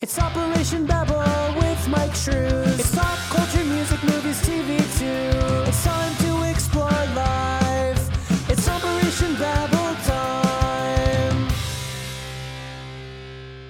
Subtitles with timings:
[0.00, 1.18] It's Operation Babble
[1.58, 2.78] with Mike Shrews.
[2.78, 5.68] It's pop culture, music, movies, TV too.
[5.68, 8.48] It's time to explore life.
[8.48, 11.48] It's Operation Babble time.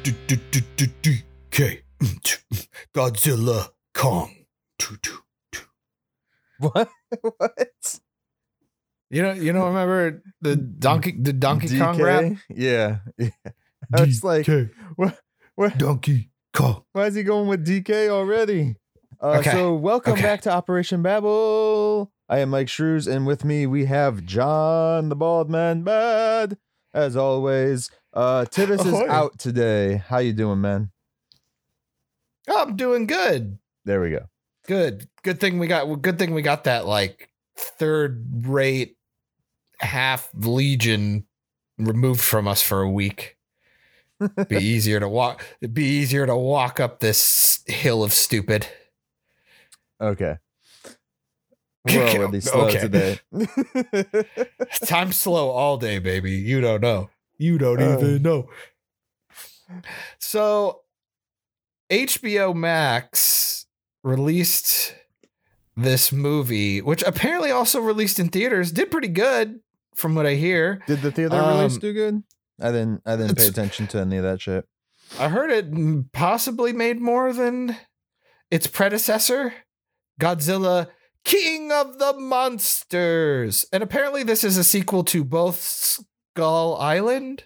[0.03, 1.83] D- d- d- d- d- K.
[2.03, 2.21] Mm,
[2.53, 2.69] mm.
[2.95, 4.31] Godzilla Kong.
[4.79, 5.19] Doo- doo,
[5.51, 5.61] doo.
[6.59, 6.91] What?
[7.23, 8.01] what?
[9.11, 12.05] You know, you know, remember the Donkey the Donkey Kong DK?
[12.05, 12.39] rap?
[12.51, 12.99] Yeah.
[13.17, 13.31] yeah.
[13.97, 15.19] I was like, DK, what?
[15.59, 15.77] What?
[15.77, 16.85] Donkey Kong.
[16.93, 18.77] Why is he going with DK already?
[19.21, 19.51] Uh, Okay.
[19.51, 20.23] So, welcome Okay.
[20.23, 22.13] back to Operation Babel.
[22.29, 26.59] I am Mike Shrews, and with me we have John the Bald Man Bad.
[26.95, 29.97] As always, uh, Tivis is out today.
[29.97, 30.93] How you doing, man?
[32.49, 33.59] I'm doing good.
[33.85, 34.27] There we go.
[34.65, 35.09] Good.
[35.25, 38.97] Good thing we got good thing we got that like third rate
[39.81, 41.27] half legion
[41.79, 43.35] removed from us for a week.
[44.49, 48.67] Be easier to walk it'd be easier to walk up this hill of stupid.
[50.01, 50.37] Okay.
[51.87, 52.81] We're already slow Okay.
[52.81, 53.19] today.
[54.91, 56.33] I'm slow all day, baby.
[56.33, 57.09] You don't know.
[57.39, 57.99] You don't Oh.
[57.99, 58.49] even know.
[60.19, 60.81] So,
[61.91, 63.67] HBO Max
[64.03, 64.95] released
[65.77, 69.61] this movie, which apparently also released in theaters, did pretty good
[69.95, 70.83] from what I hear.
[70.87, 72.23] Did the theater Um, release do good?
[72.61, 73.03] I didn't.
[73.07, 74.67] I didn't pay attention to any of that shit.
[75.19, 77.77] I heard it possibly made more than
[78.51, 79.55] its predecessor,
[80.21, 80.89] Godzilla
[81.25, 83.65] King of the Monsters.
[83.73, 87.45] And apparently, this is a sequel to both Skull Island.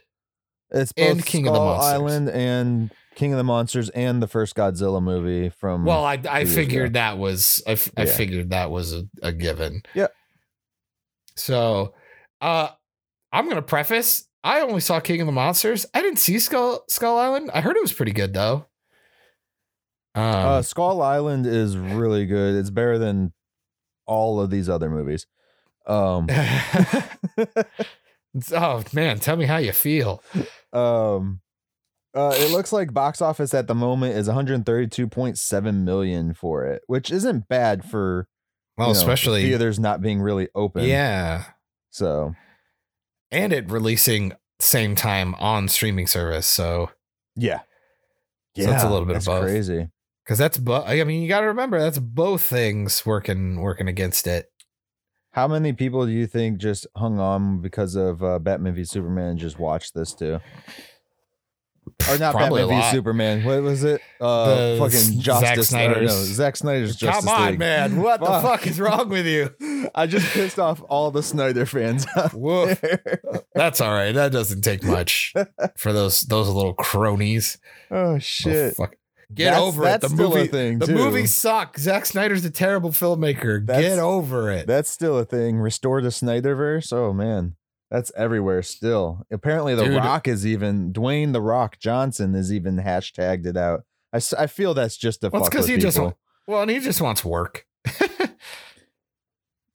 [0.71, 1.93] It's both and King of the Skull Monsters.
[1.93, 5.85] Island and King of the Monsters and the first Godzilla movie from.
[5.85, 6.93] Well, I, I figured ago.
[6.95, 8.13] that was I, f- I Yeah.
[8.13, 9.83] figured that was a, a given.
[9.95, 10.07] Yeah.
[11.37, 11.95] So,
[12.41, 12.69] uh,
[13.33, 14.27] I'm gonna preface.
[14.45, 15.87] I only saw King of the Monsters.
[15.95, 17.51] I didn't see Skull Skull Island.
[17.55, 18.67] I heard it was pretty good though.
[20.15, 22.55] Um, uh, Skull Island is really good.
[22.57, 23.33] It's better than
[24.07, 25.27] all of these other movies.
[25.87, 26.29] Um,
[28.53, 30.23] oh man, tell me how you feel.
[30.73, 31.41] um,
[32.15, 37.11] uh, it looks like box office at the moment is 132.7 million for it, which
[37.11, 38.29] isn't bad for
[38.77, 40.85] Well, you know, especially theaters not being really open.
[40.85, 41.45] yeah,
[41.91, 42.35] So
[43.33, 46.47] and it releasing same time on streaming service.
[46.47, 46.91] So
[47.35, 47.61] yeah,
[48.57, 49.43] So it's a little bit of both.
[49.43, 49.89] Crazy.
[50.25, 54.27] because that's but I mean you got to remember that's both things working working against
[54.27, 54.47] it.
[55.33, 59.31] How many people do you think just hung on because of uh, Batman v Superman
[59.31, 60.41] and just watched this too?
[62.11, 62.97] Or not Probably a Batman v.
[62.97, 63.45] Superman.
[63.45, 64.01] What was it?
[64.21, 65.69] Uh, The fucking Zack Justice.
[65.69, 65.69] Snyder's.
[65.69, 67.59] Snyder's- no, Zack Snyder's Justice Come on, League.
[67.59, 68.03] man!
[68.03, 68.43] What the Fuck.
[68.43, 69.51] fuck is wrong with you?
[69.95, 72.07] I just pissed off all the Snyder fans.
[72.17, 72.81] out Woof.
[72.81, 73.21] there.
[73.55, 74.13] That's all right.
[74.13, 75.33] That doesn't take much
[75.77, 77.59] for those those little cronies.
[77.91, 78.75] oh Oh, shit!
[78.77, 78.95] fuck.
[79.35, 80.09] Get That's- over that's it.
[80.11, 80.95] The still a movie, thing, the too.
[80.95, 81.79] movie suck.
[81.79, 83.65] Zack Snyder's a terrible filmmaker.
[83.67, 84.67] That's- Get over it.
[84.67, 85.57] That's still a thing.
[85.57, 86.93] Restore the Snyderverse.
[86.93, 87.57] Oh man,
[87.93, 89.25] that's everywhere still.
[89.31, 89.97] Apparently, The Dude.
[89.99, 93.85] Rock is even Dwayne The Rock Johnson is even hashtagged it out.
[94.13, 95.99] I, I feel that's just a Well, it's fuck 'cause with he just-
[96.49, 97.67] well, and he just wants work.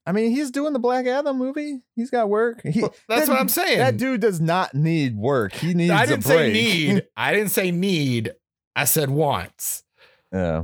[0.06, 1.82] I mean, he's doing the Black Adam movie.
[1.96, 2.62] He's got work.
[2.64, 3.80] He, Well, That's that- what I'm saying.
[3.80, 5.54] That dude does not need work.
[5.54, 5.92] He needs.
[5.92, 7.08] I didn't say need.
[7.18, 8.34] I didn't say need.
[8.76, 9.84] I said wants.
[10.32, 10.64] yeah.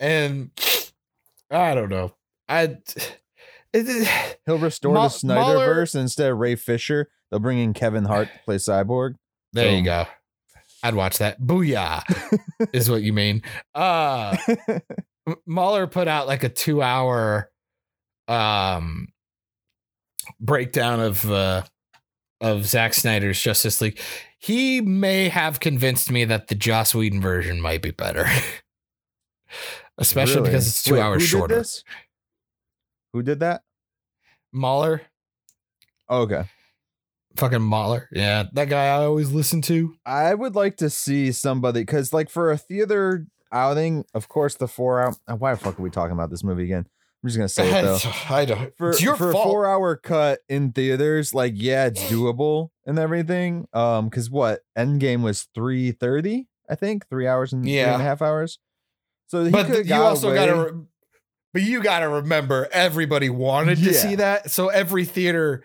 [0.00, 0.50] And
[1.50, 2.14] I don't know.
[2.48, 2.78] I
[4.46, 7.08] He'll restore Ma- the Snyderverse instead of Ray Fisher.
[7.30, 9.14] They'll bring in Kevin Hart to play Cyborg.
[9.52, 10.06] there you go.
[10.82, 11.40] I'd watch that.
[11.40, 12.02] Booyah
[12.72, 13.42] is what you mean.
[13.74, 14.36] Uh
[15.26, 17.50] M- Mauler put out like a two hour
[18.28, 19.08] um
[20.40, 21.62] breakdown of uh
[22.40, 24.00] of Zack Snyder's Justice League.
[24.38, 28.26] He may have convinced me that the Joss Whedon version might be better.
[29.98, 30.48] Especially Really?
[30.48, 31.62] because it's two Wait, hours who shorter.
[33.12, 33.62] Who did that?
[34.52, 35.02] Mauler,
[36.08, 36.44] Oh, okay.
[37.36, 38.08] fucking Mauler.
[38.12, 39.94] Yeah, that guy I always listen to.
[40.04, 44.66] I would like to see somebody because, like, for a theater outing, of course, the
[44.68, 45.14] four hour.
[45.28, 46.86] uh, Why the fuck are we talking about this movie again?
[47.22, 47.98] I'm just gonna say it though.
[48.34, 48.76] I don't.
[48.76, 49.46] For, it's your for fault.
[49.46, 53.68] a four hour cut in theaters, like, yeah, it's doable and everything.
[53.72, 57.92] Um, because what Endgame was three thirty, I think, three hours and three Yeah.
[57.92, 58.58] and a half hours.
[59.28, 60.86] So he but could you also got to.
[61.52, 65.64] But you got to remember, everybody wanted to see that, so every theater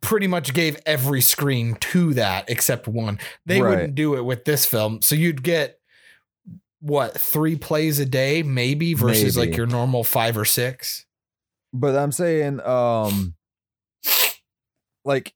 [0.00, 3.18] pretty much gave every screen to that except one.
[3.46, 3.70] They Right.
[3.70, 5.78] wouldn't do it with this film, so you'd get
[6.80, 11.06] what three plays a day, maybe versus like your normal five or six.
[11.72, 13.34] But I'm saying, um,
[15.04, 15.32] like,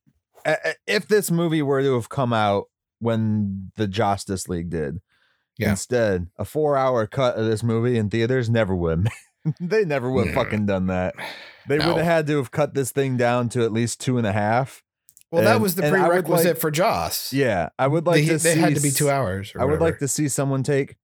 [0.87, 2.65] if this movie were to have come out
[2.99, 4.99] when the Justice League did,
[5.57, 5.71] Yeah.
[5.71, 9.07] Instead, a four hour cut of this movie in theaters never would.
[9.59, 10.43] they never would have No.
[10.43, 11.15] fucking done that.
[11.67, 11.87] They No.
[11.89, 14.31] would have had to have cut this thing down to at least two and a
[14.33, 14.83] half.
[15.31, 17.31] Well, that was the and I would prerequisite like- for Joss.
[17.31, 18.59] Yeah, I would like they, to they see.
[18.59, 19.51] had to be two hours.
[19.55, 20.95] or I would like to see someone take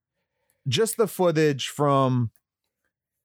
[0.67, 2.31] just the footage from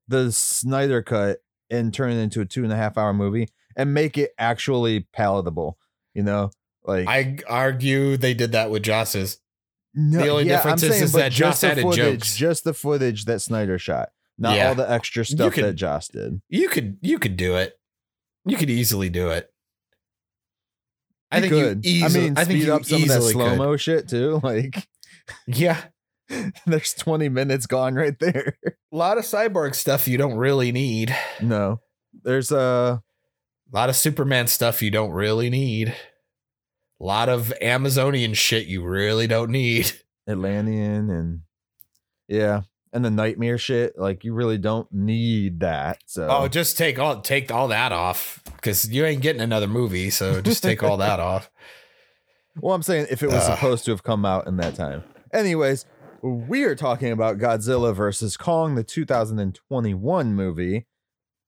[0.09, 1.39] the Snyder cut
[1.71, 5.01] and turn it into a two and a half hour movie and make it actually
[5.01, 5.79] palatable.
[6.13, 6.51] You know,
[6.85, 9.39] like I argue they did that with Joss's.
[9.95, 11.99] no, the only yeah, difference I'm is- saying, is that just Joss the added footage,
[12.21, 12.37] jokes.
[12.37, 14.69] just the footage that Snyder shot, not Yeah.
[14.71, 16.41] all the extra stuff could- that Joss did.
[16.49, 17.75] You could you could do it.
[18.45, 19.49] You could easily do it.
[21.31, 21.85] I You think could.
[21.87, 22.21] you easily.
[22.25, 24.41] I mean, I think speed you up some of that slow mo shit too.
[24.43, 24.89] Like,
[25.47, 25.81] Yeah,
[26.67, 28.57] there's 20 minutes gone right there.
[28.67, 31.15] a lot of cyborg stuff you don't really need.
[31.41, 31.81] no,
[32.25, 32.99] there's uh
[33.73, 35.95] A lot of Superman stuff you don't really need.
[37.01, 39.93] A lot of Amazonian shit you really don't need.
[40.29, 41.41] Atlantean and
[42.29, 43.99] yeah, and the nightmare shit.
[43.99, 45.99] Like you really don't need that.
[46.07, 50.11] So Oh, just take all take all that off because you ain't getting another movie.
[50.11, 51.51] So just take all that off.
[52.61, 53.57] well, I'm saying if it was Ugh.
[53.57, 55.05] supposed to have come out in that time.
[55.33, 55.87] Anyways,
[56.23, 60.87] we are talking about Godzilla versus Kong, the 2021 movie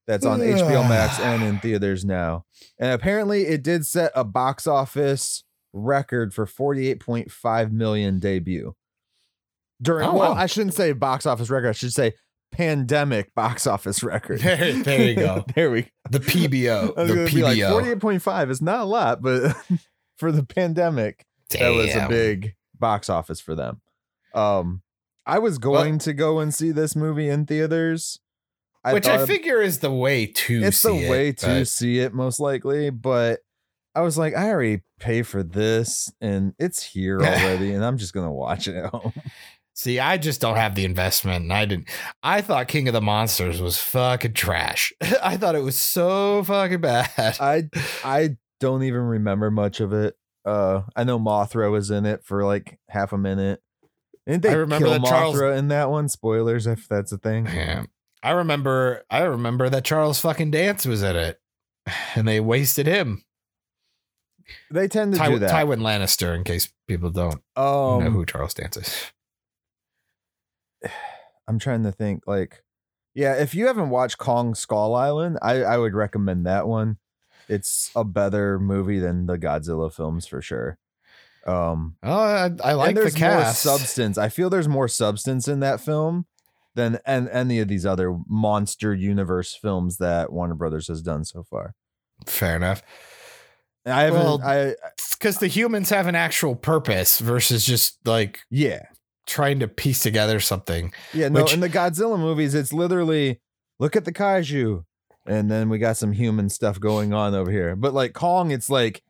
[0.07, 2.45] that's on HBO Max and in theaters now.
[2.79, 8.75] And apparently, it did set a box office record for 48.5 million debut.
[9.83, 10.41] During Oh, well, wow.
[10.41, 11.69] I shouldn't say box office record.
[11.69, 12.13] I should say
[12.53, 14.41] pandemic box office record.
[14.43, 15.45] There- there you go.
[15.55, 15.89] there we go.
[16.11, 16.95] The PBO.
[16.95, 18.01] The gonna like PBO.
[18.01, 19.57] 48.5 is not a lot, but
[20.19, 23.81] for the pandemic, that was a big box office for them.
[24.35, 24.83] Um,
[25.27, 28.19] I was going to go and see this movie in theaters.
[28.91, 32.01] Which I figure is the way to it's see the way it, to but- see
[32.01, 32.91] it, most likely.
[32.91, 33.41] But
[33.95, 38.13] I was like, I already pay for this, and it's here already, and I'm just
[38.13, 39.13] gonna watch it at home.
[39.75, 41.89] See, I just don't have the investment, and I didn't.
[42.23, 44.93] I thought King of the Monsters was fucking trash.
[45.23, 47.11] I thought it was so fucking bad.
[47.41, 47.65] I
[48.05, 50.15] I don't even remember much of it.
[50.45, 53.63] Uh, I know Mothra was in it for like half a minute.
[54.27, 56.09] Didn't they I remember kill that Charles- Mothra in that one?
[56.09, 57.47] Spoilers, if that's a thing.
[57.47, 57.85] Yeah.
[58.23, 59.03] I remember.
[59.11, 61.41] I remember that Charles fucking Dance was in it,
[62.15, 63.25] and they wasted him.
[64.71, 65.51] They tend to Ty- do that.
[65.51, 69.13] Tywin Lannister, in case people don't know um, who Charles Dance is.
[71.49, 72.25] I'm trying to think.
[72.27, 72.63] Like,
[73.15, 76.99] yeah, if you haven't watched Kong Skull Island, I I would recommend that one.
[77.49, 80.79] It's a better movie than the Godzilla films for sure.
[81.47, 83.67] Um, Oh, I, I like the cast.
[83.67, 84.17] more substance.
[84.17, 86.27] I feel there's more substance in that film
[86.75, 91.43] than and any of these other monster universe films that Warner Brothers has done so
[91.43, 91.75] far.
[92.27, 92.83] Fair enough.
[93.85, 94.21] I haven't.
[94.21, 94.77] Well, I
[95.19, 98.83] Because the humans have an actual purpose versus just like yeah
[99.27, 100.93] trying to piece together something.
[101.15, 101.43] yeah no.
[101.43, 103.41] Which- in the Godzilla movies, it's literally
[103.79, 104.85] look at the kaiju,
[105.27, 107.77] and then we got some human stuff going on over here.
[107.77, 109.03] But like Kong, it's like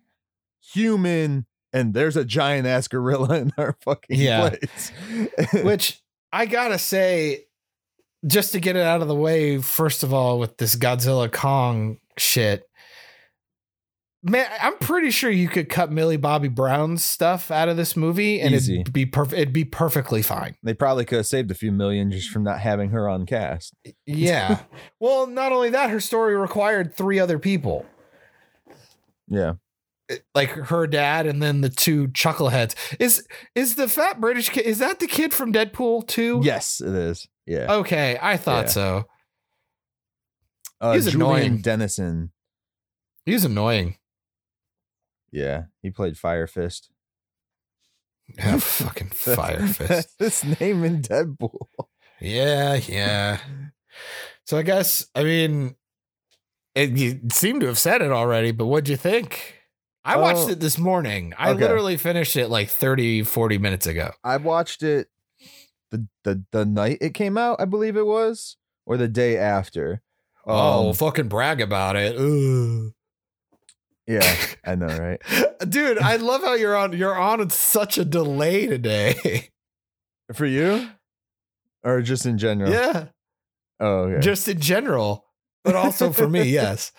[0.61, 1.47] human.
[1.75, 4.51] And there's a giant ass gorilla in our fucking Yeah.
[4.51, 4.93] place.
[5.65, 7.45] Which I gotta say,
[8.27, 11.99] just to get it out of the way, first of all, with this Godzilla Kong
[12.19, 12.69] shit,
[14.23, 18.41] man, I'm pretty sure you could cut Millie Bobby Brown's stuff out of this movie
[18.41, 18.81] and Easy.
[18.81, 19.35] it'd be perfect.
[19.41, 20.57] It'd be perfectly fine.
[20.63, 23.75] they probably could have saved a few million just from not having her on cast.
[24.07, 24.61] Yeah.
[25.01, 27.85] well, not only that, her story required three other people.
[29.29, 29.55] Yeah.
[30.35, 32.75] like her dad and then the two chuckleheads.
[33.01, 34.67] Is is the fat British kid?
[34.67, 36.41] Is that the kid from Deadpool too?
[36.43, 37.29] Yes, it is.
[37.47, 37.73] Yeah.
[37.73, 38.71] Okay, I thought Yeah.
[38.71, 39.05] so.
[40.81, 41.61] Uh, he's Julian annoying.
[41.63, 42.33] Dennison.
[43.25, 43.97] He's annoying.
[45.33, 46.91] Yeah, he played Fire Fist.
[48.37, 50.17] Yeah, fucking Fire Fist.
[50.19, 51.67] That's his name in Deadpool.
[52.21, 53.39] Yeah, yeah.
[54.47, 55.75] So I guess I mean,
[56.75, 59.57] it, you seem to have said it already, but what'd you think?
[60.05, 61.33] I watched Oh, it this morning.
[61.39, 61.61] I okay.
[61.61, 64.11] literally finished it like 30, 40 minutes ago.
[64.25, 65.09] I watched it
[65.91, 70.03] the the the night it came out, I believe it was, or the day after.
[70.47, 72.17] oh, Um, fucking brag about it.
[72.17, 72.93] Ugh.
[74.07, 75.21] Yeah, I know, right?
[75.69, 79.49] Dude, I love how you're on you're on such a delay today.
[80.35, 80.89] For you,
[81.83, 82.71] or just in general?
[82.71, 83.07] yeah.
[83.81, 84.21] Oh, okay.
[84.21, 85.27] Just in general.
[85.65, 86.93] But also for me, yes.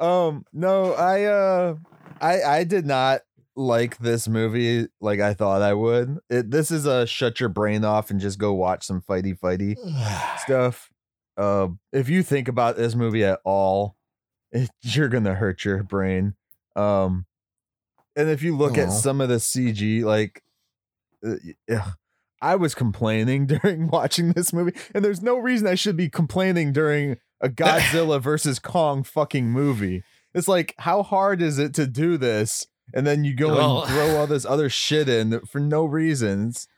[0.00, 1.74] um, no, I uh,
[2.20, 3.20] I I did not
[3.56, 6.18] like this movie like I thought I would.
[6.28, 9.76] It, this is a shut your brain off and just go watch some fighty fighty.
[10.40, 10.90] stuff.
[11.36, 13.96] Uh, if you think about this movie at all,
[14.82, 16.34] you're gonna hurt your brain.
[16.76, 17.26] Um,
[18.16, 20.42] and if you look at some of the CG, like,
[21.26, 21.34] uh,
[21.68, 21.90] yeah,
[22.40, 26.72] I was complaining during watching this movie, and there's no reason I should be complaining
[26.72, 30.02] during a Godzilla versus Kong fucking movie.
[30.34, 32.66] It's like, how hard is it to do this?
[32.92, 36.68] And then you go Well- and throw all this other shit in for no reasons.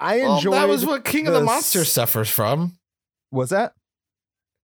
[0.00, 2.76] I Well, that was what King of the the Monsters s- suffers from.
[3.30, 3.72] was that?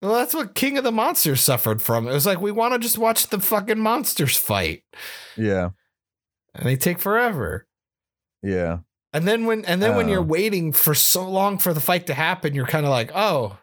[0.02, 2.08] Well, that's what King of the Monsters suffered from.
[2.08, 4.82] It was like we want to just watch the fucking monsters fight,
[5.36, 5.70] Yeah,
[6.54, 7.66] and they take forever.
[8.42, 8.78] yeah.
[9.14, 10.22] And then when and then when you're Oh.
[10.22, 13.58] waiting for so long for the fight to happen, you're kind of like, oh,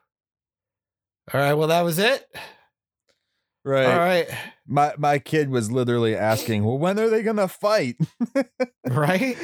[1.33, 2.25] all right, well that was it.
[3.65, 3.85] Right.
[3.87, 4.27] All right,
[4.67, 7.97] My my kid was literally asking, "Well, when are they gonna fight?"
[8.87, 9.35] right.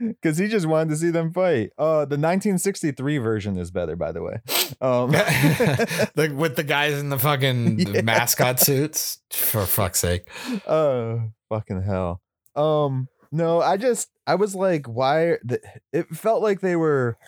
[0.22, 1.70] Because he just wanted to see them fight.
[1.76, 4.40] Uh, the 1963 version is better, by the way.
[4.80, 8.00] Um, like with the guys in the fucking Yeah.
[8.02, 9.18] mascot suits.
[9.30, 10.26] For fuck's sake.
[10.66, 12.22] oh, fucking hell.
[12.56, 15.36] Um, no, I just I was like, why?
[15.42, 15.60] The,
[15.92, 17.18] it felt like they were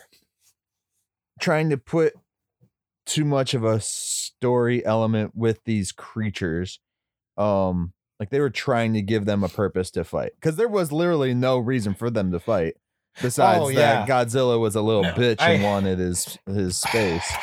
[1.41, 2.15] trying to put
[3.07, 6.79] too much of a story element with these creatures.
[7.37, 10.93] Um, like they were trying to give them a purpose to fight because there was
[10.93, 12.75] literally no reason for them to fight
[13.21, 14.09] besides Oh, that.
[14.09, 17.31] Godzilla was a little No, bitch and I- wanted his his space.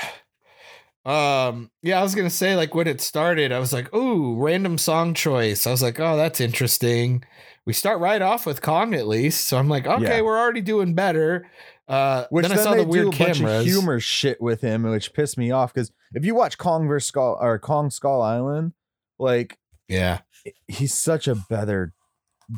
[1.06, 4.78] Um, yeah, I was gonna say, like when it started, I was like, ooh, random
[4.78, 5.66] song choice.
[5.66, 7.24] I was like, oh, that's interesting.
[7.66, 9.48] We start right off with Kong at least.
[9.48, 10.22] So I'm like, okay, Yeah.
[10.22, 11.48] we're already doing better.
[11.88, 13.62] Uh Which then then, I saw they the weird do a bunch cameras.
[13.62, 15.74] of humor shit with him, which pissed me off.
[15.74, 18.74] Because if you watch Kong vs Skull or Kong Skull Island,
[19.18, 19.58] like
[19.90, 20.20] Yeah.
[20.68, 21.94] he's such a better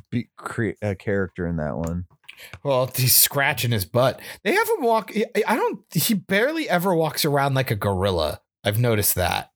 [0.09, 2.05] be- cre- uh, character in that one.
[2.63, 4.21] Well, he's scratching his butt.
[4.43, 5.11] They have him walk.
[5.15, 5.79] I- I don't.
[5.93, 8.41] He barely ever walks around like a gorilla.
[8.63, 9.49] I've noticed that.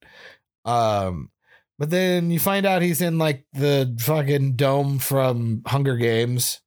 [0.65, 1.29] Um,
[1.77, 6.61] but then you find out he's in like the fucking dome from Hunger Games.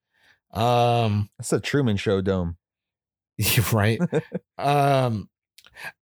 [0.53, 2.57] Um, That's a Truman Show dome.
[3.73, 4.01] right.
[4.59, 5.29] um,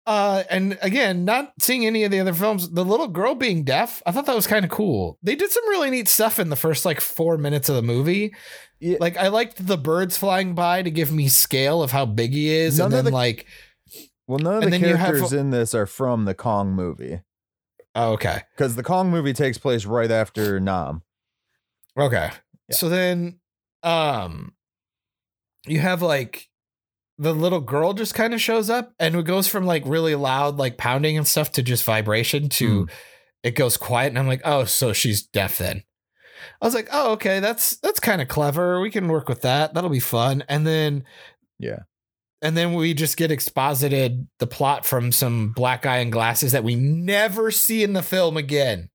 [0.05, 2.69] uh, and again, not seeing any of the other films.
[2.69, 5.17] The little girl being deaf, I thought that was kind of cool.
[5.23, 8.33] They did some really neat stuff in the first like four minutes of the movie.
[8.79, 8.97] Yeah.
[8.99, 12.49] Like I liked the birds flying by to give me scale of how big he
[12.49, 13.45] is, None and then the- like,
[14.27, 17.21] Well, none of the you have- characters in this are from the Kong movie
[17.95, 21.03] oh, okay, because the Kong movie takes place right after Nam.
[21.97, 22.31] okay.
[22.69, 22.75] Yeah.
[22.75, 23.39] So then,
[23.83, 24.53] um,
[25.67, 26.49] you have like
[27.17, 30.57] the little girl just kind of shows up, and it goes from like really loud,
[30.57, 32.85] like pounding and stuff, to just vibration to Hmm.
[33.43, 35.83] it goes quiet, and I'm like, oh, so she's deaf then.
[36.61, 38.79] I was like, oh, okay, that's that's kind of clever.
[38.81, 39.73] We can work with that.
[39.73, 40.43] That'll be fun.
[40.49, 41.03] And then
[41.59, 41.79] Yeah.
[42.41, 46.63] and then we just get exposited the plot from some black guy in glasses that
[46.63, 48.89] we never see in the film again.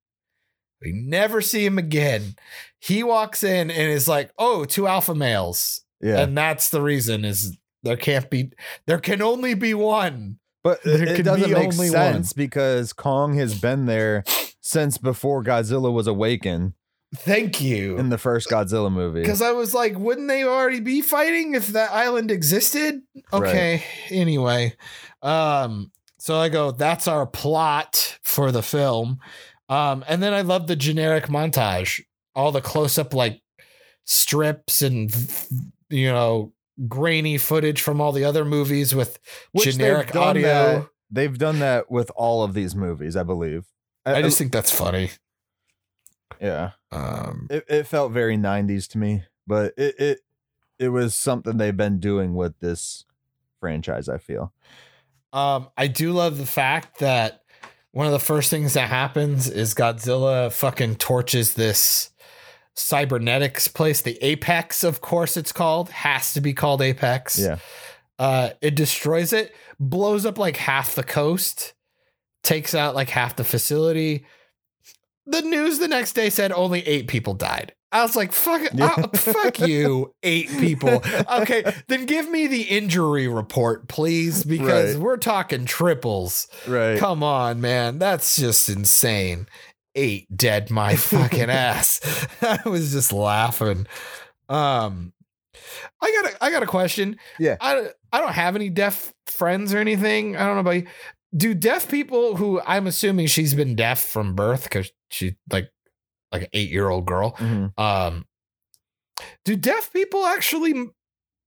[0.82, 2.36] We never see him again.
[2.80, 7.24] He walks in and is like, "Oh, two alpha males," Yeah, and that's the reason
[7.24, 8.50] is there can't be,
[8.86, 10.38] there can only be one.
[10.62, 14.24] but there it, it doesn't make sense because Kong has been there
[14.60, 16.74] since before Godzilla was awakened
[17.14, 17.96] Thank you.
[17.96, 19.22] in the first Godzilla movie.
[19.22, 23.00] Because I was like, wouldn't they already be fighting if that island existed?
[23.32, 23.82] Okay.
[24.10, 24.74] Anyway,
[25.22, 29.20] um, so I go, that's our plot for the film.
[29.70, 32.02] Um, and then I love the generic montage,
[32.34, 33.40] all the close up like
[34.04, 35.14] strips and
[35.90, 36.52] you know
[36.86, 39.18] grainy footage from all the other movies with
[39.52, 40.42] Which generic audio.
[40.42, 43.64] that- They've done that with all of these movies, I believe.
[44.04, 45.10] I just think that's funny.
[46.40, 46.72] yeah.
[46.92, 50.20] Um, it, it felt very 90s to me but it, it
[50.78, 53.04] it was something they've been doing with this
[53.60, 54.52] franchise i feel
[55.32, 57.42] Um, I do love the fact that
[57.92, 62.10] one of the first things that happens is Godzilla fucking torches this
[62.78, 67.38] cybernetics place, the Apex, of course it's called, has to be called Apex.
[67.38, 67.58] yeah
[68.18, 71.74] Uh, it destroys it, blows up like half the coast,
[72.42, 74.24] takes out like half the facility.
[75.26, 77.74] The news the next day said only eight people died.
[77.90, 78.94] I was like, fuck, it, Yeah.
[78.98, 81.02] uh, fuck you, eight people.
[81.32, 85.02] Okay, then give me the injury report, please, because Right.
[85.02, 86.48] we're talking triples.
[86.66, 87.98] right Come on, man.
[87.98, 89.46] That's just insane.
[89.94, 92.00] Eight dead my fucking ass.
[92.42, 93.86] I was just laughing.
[94.48, 95.12] Um
[96.00, 97.18] I got a I got a question.
[97.38, 97.56] Yeah.
[97.60, 100.36] I I don't have any deaf friends or anything.
[100.36, 100.86] I don't know about you.
[101.36, 105.70] Do deaf people who I'm assuming she's been deaf from birth because she like
[106.32, 107.32] like an eight year old girl.
[107.32, 107.78] Mhm.
[107.78, 108.24] Um,
[109.44, 110.94] do deaf people actually m-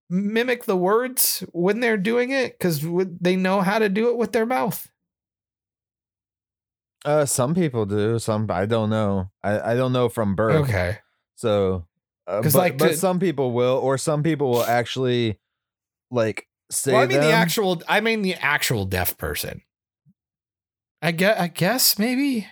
[0.10, 2.58] mimic the words when they're doing it?
[2.60, 2.86] Because
[3.22, 4.91] they know how to do it with their mouth.
[7.05, 10.98] Uh some people do some i don't know i i don't know from birth Okay.
[11.36, 11.86] so
[12.27, 15.39] uh, 'Cause, but, like, but to- some people will or some people will actually
[16.12, 17.81] like say Well, I mean the actual.
[17.88, 19.62] I mean the actual deaf person.
[21.01, 21.39] I guess.
[21.39, 22.48] I guess maybe.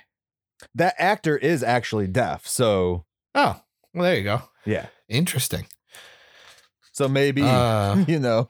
[0.76, 2.48] that actor is actually deaf.
[2.48, 3.62] So Oh,
[3.94, 4.42] well, there you go.
[4.66, 4.88] yeah.
[5.08, 5.68] Interesting.
[6.92, 8.50] So maybe Uh, you know.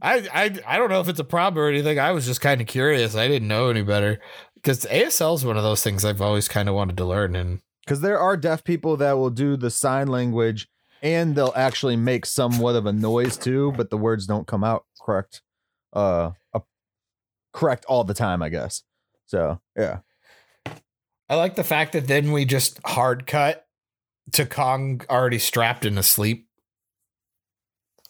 [0.00, 1.98] I, I I don't know if it's a problem or anything.
[1.98, 3.14] I was just kind of curious.
[3.14, 4.20] I didn't know any better
[4.62, 7.36] because ASL is one of those things I've always kind of wanted to learn.
[7.36, 10.68] And because there are deaf people that will do the sign language
[11.02, 14.84] and they'll actually make somewhat of a noise too, but the words don't come out
[15.00, 15.42] correct,
[15.94, 16.60] uh, uh,
[17.52, 18.82] correct all the time, I guess.
[19.26, 19.98] So yeah,
[21.28, 23.66] I like the fact that then we just hard cut
[24.32, 26.48] to Kong already strapped and asleep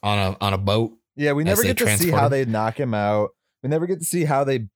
[0.03, 0.97] on a on a boat.
[1.17, 3.31] yeah, we never get to see transport how they knock him out.
[3.63, 4.69] We never get to see how they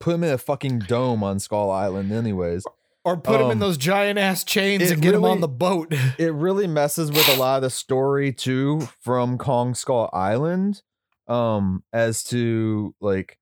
[0.00, 2.12] put him in a fucking dome on Skull Island.
[2.12, 2.64] Anyways,
[3.04, 5.88] Or put him in Um, those giant ass chains and get him on the boat.
[6.18, 10.82] it really messes with a lot of the story too from Kong Skull Island
[11.26, 13.38] um as to like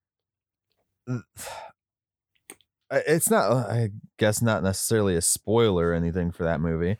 [2.90, 6.96] it's not uh, I guess not necessarily a spoiler or anything for that movie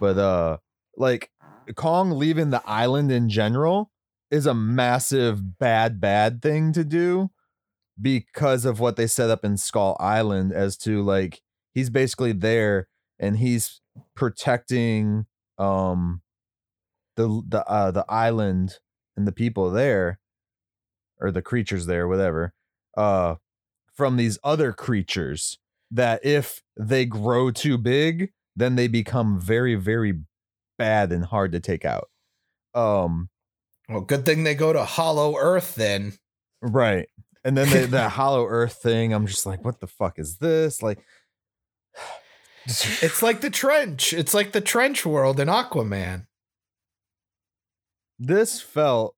[0.00, 0.56] but uh
[0.96, 1.30] like
[1.74, 3.90] Kong leaving the island in general
[4.30, 7.30] is a massive bad bad thing to do
[8.00, 11.42] because of what they set up in Skull Island as to like
[11.74, 12.88] he's basically there
[13.18, 13.80] and he's
[14.14, 15.26] protecting
[15.58, 16.22] um
[17.16, 18.78] the the uh the island
[19.16, 20.20] and the people there
[21.20, 22.52] or the creatures there whatever
[22.96, 23.36] uh
[23.94, 25.58] from these other creatures
[25.90, 30.14] that if they grow too big then they become very very
[30.78, 32.10] bad and hard to take out
[32.74, 33.30] um
[33.88, 36.18] Well, good thing they go to Hollow Earth then.
[36.62, 37.08] right
[37.46, 40.82] and then the, the hollow earth thing i'm just like what the fuck is this
[40.82, 40.98] like
[42.66, 44.12] It's like the trench.
[44.12, 46.26] It's like the trench world in Aquaman.
[48.18, 49.14] this felt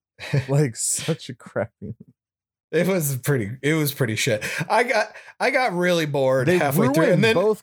[0.48, 1.96] like such a crappy
[2.70, 3.50] It was pretty.
[3.60, 4.44] It was pretty shit.
[4.70, 5.08] I got.
[5.40, 7.62] I got really bored they halfway through, and then both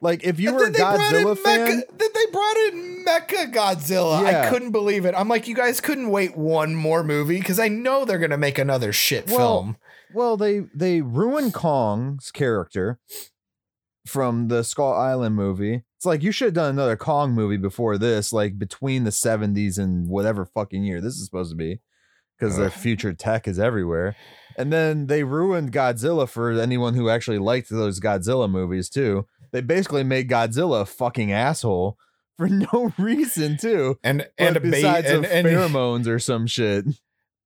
[0.00, 2.56] like if you and were a then they brought godzilla fan Mecha, then they brought
[2.56, 4.24] in Mecha Godzilla.
[4.24, 5.14] I couldn't believe it.
[5.16, 8.58] I'm like, you guys couldn't wait one more movie because I know they're gonna make
[8.58, 9.76] another shit Well, film.
[10.14, 12.98] Well, they they ruined Kong's character
[14.06, 15.84] from the Skull Island movie.
[15.96, 19.78] It's like you should have done another Kong movie before this, like between the 70s
[19.78, 21.80] and whatever fucking year this is supposed to be,
[22.38, 24.14] because the future tech is everywhere.
[24.56, 29.26] And then they ruined Godzilla for anyone who actually liked those Godzilla movies too.
[29.52, 31.96] They basically made Godzilla a fucking asshole
[32.36, 33.98] for no reason too.
[34.02, 36.84] And and a But besides and, and pheromones or some shit.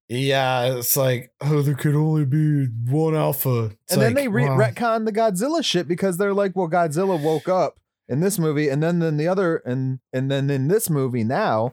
[0.09, 3.73] yeah, it's like oh, there could only be one alpha.
[3.85, 4.59] It's and then they re- wow.
[4.59, 8.83] retcon the Godzilla shit because they're like, well, Godzilla woke up in this movie, and
[8.83, 11.73] then in the other, and and then in this movie now,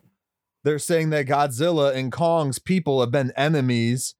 [0.64, 4.16] they're saying that Godzilla and Kong's people have been enemies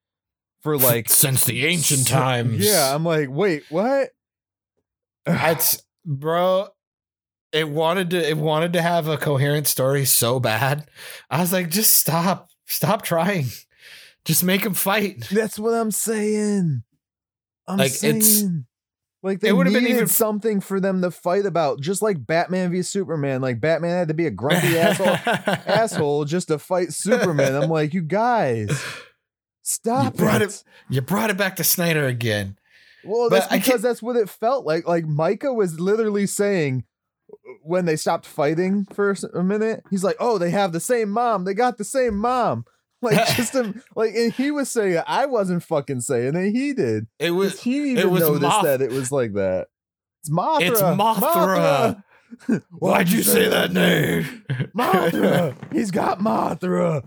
[0.62, 2.66] for like since the ancient so- times.
[2.66, 4.10] Yeah, I'm like, wait, what?
[5.26, 6.68] It's bro.
[7.52, 8.30] It wanted to.
[8.30, 10.88] It wanted to have a coherent story so bad.
[11.30, 12.50] I was like, just stop.
[12.68, 13.46] Stop trying.
[14.26, 15.28] Just make them fight.
[15.32, 16.84] That's what I'm saying.
[17.68, 18.18] I'm Like, saying.
[18.18, 18.44] it's-
[19.24, 22.72] like they it would've been even- something for them to fight about, just like Batman
[22.72, 23.42] v Superman.
[23.42, 25.08] Like Batman had to be a grumpy asshole,
[25.68, 27.56] asshole just to fight Superman.
[27.56, 28.70] I'm like, you guys,
[29.64, 30.50] stop brought it.
[30.50, 32.58] it- You brought it back to Snyder again.
[33.04, 34.88] Well, But that's because that's what it felt like.
[34.88, 36.84] Like Micah was literally saying
[37.64, 41.46] when they stopped fighting for a minute, he's like, "Oh, they have the same mom.
[41.46, 42.66] They got the same mom."
[43.02, 45.04] Like just him, like, and he was saying it.
[45.08, 46.52] I wasn't fucking saying it.
[46.52, 47.08] He did.
[47.18, 47.62] It was.
[47.62, 49.68] He even was noticed Moth- that it was like that.
[50.22, 50.62] It's Mothra.
[50.70, 52.04] It's Mothra.
[52.50, 52.64] Mothra.
[52.72, 54.44] Why'd you say that name?
[54.78, 55.56] Mothra.
[55.72, 57.04] He's got Mothra.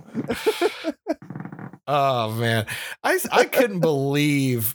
[1.86, 2.64] oh man,
[3.04, 4.74] I I couldn't believe.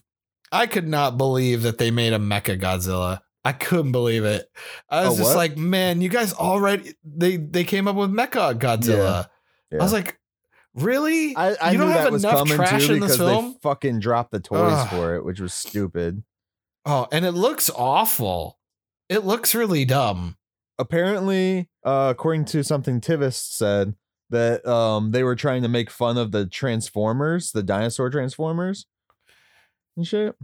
[0.51, 3.19] I could not believe that they made a Mecha Godzilla.
[3.43, 4.45] I couldn't believe it.
[4.89, 5.37] I was A just what?
[5.37, 9.27] like, man, you guys already they they came up with Mecha Godzilla.
[9.71, 9.79] Yeah.
[9.79, 10.19] I was like,
[10.73, 11.35] really?
[11.35, 14.39] I, I You knew don't have enough trash in this because they fucking dropped the
[14.39, 14.89] toys Ugh.
[14.89, 16.23] for it, which was stupid.
[16.85, 18.59] oh, and it looks awful.
[19.09, 20.35] It looks really dumb.
[20.79, 23.95] apparently, uh, according to something Tivis said,
[24.29, 28.85] that um they were trying to make fun of the Transformers, the dinosaur Transformers,
[29.97, 30.35] and shit.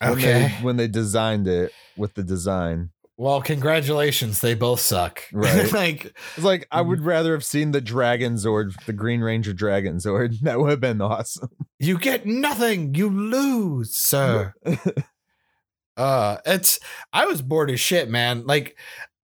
[0.00, 0.32] When Okay.
[0.32, 4.40] they, when they designed it with the design, Well, congratulations.
[4.40, 5.24] They both suck.
[5.32, 5.72] Right.
[5.72, 6.04] like,
[6.36, 10.36] it's like I would rather have seen the Dragon Zord, the Green Ranger Dragon Zord.
[10.42, 11.50] That would have been awesome.
[11.80, 12.94] you get nothing.
[12.94, 14.54] You lose, sir.
[15.96, 16.78] uh, it's,
[17.12, 18.46] I was bored as shit, man.
[18.46, 18.78] Like,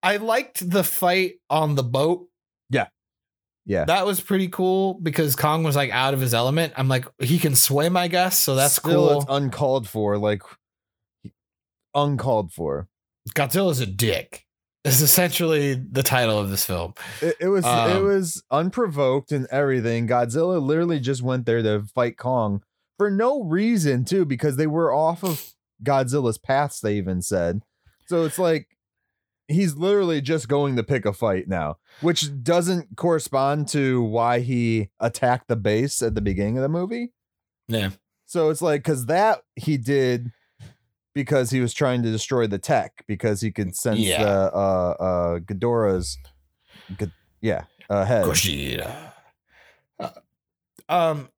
[0.03, 2.27] I liked the fight on the boat.
[3.69, 3.86] Yeah.
[3.86, 6.73] That was pretty cool because Kong was like out of his element.
[6.75, 8.43] I'm like, he can swim, I guess.
[8.43, 9.21] So that's Still, cool.
[9.21, 10.41] It's uncalled for, like
[11.93, 12.88] uncalled for.
[13.36, 14.47] Godzilla's a dick.
[14.86, 16.95] Is essentially the title of this film.
[17.21, 20.08] It, it was it Um, was unprovoked and everything.
[20.08, 22.63] Godzilla literally just went there to fight Kong
[22.97, 25.53] for no reason too, because they were off of
[25.84, 26.79] Godzilla's paths.
[26.79, 27.62] They even said
[28.08, 28.23] so.
[28.23, 28.77] It's like
[29.49, 34.89] he's literally just going to pick a fight now, which doesn't correspond to why he
[34.99, 37.12] attacked the base at the beginning of the movie.
[37.67, 37.89] Yeah.
[38.25, 40.31] So it's like because that he did
[41.15, 44.23] because he was trying to destroy the tech because he could sense Yeah.
[44.23, 46.17] the uh uh Ghidorah's
[46.99, 48.25] G- yeah uh, head.
[49.99, 50.09] Uh,
[50.88, 51.29] um,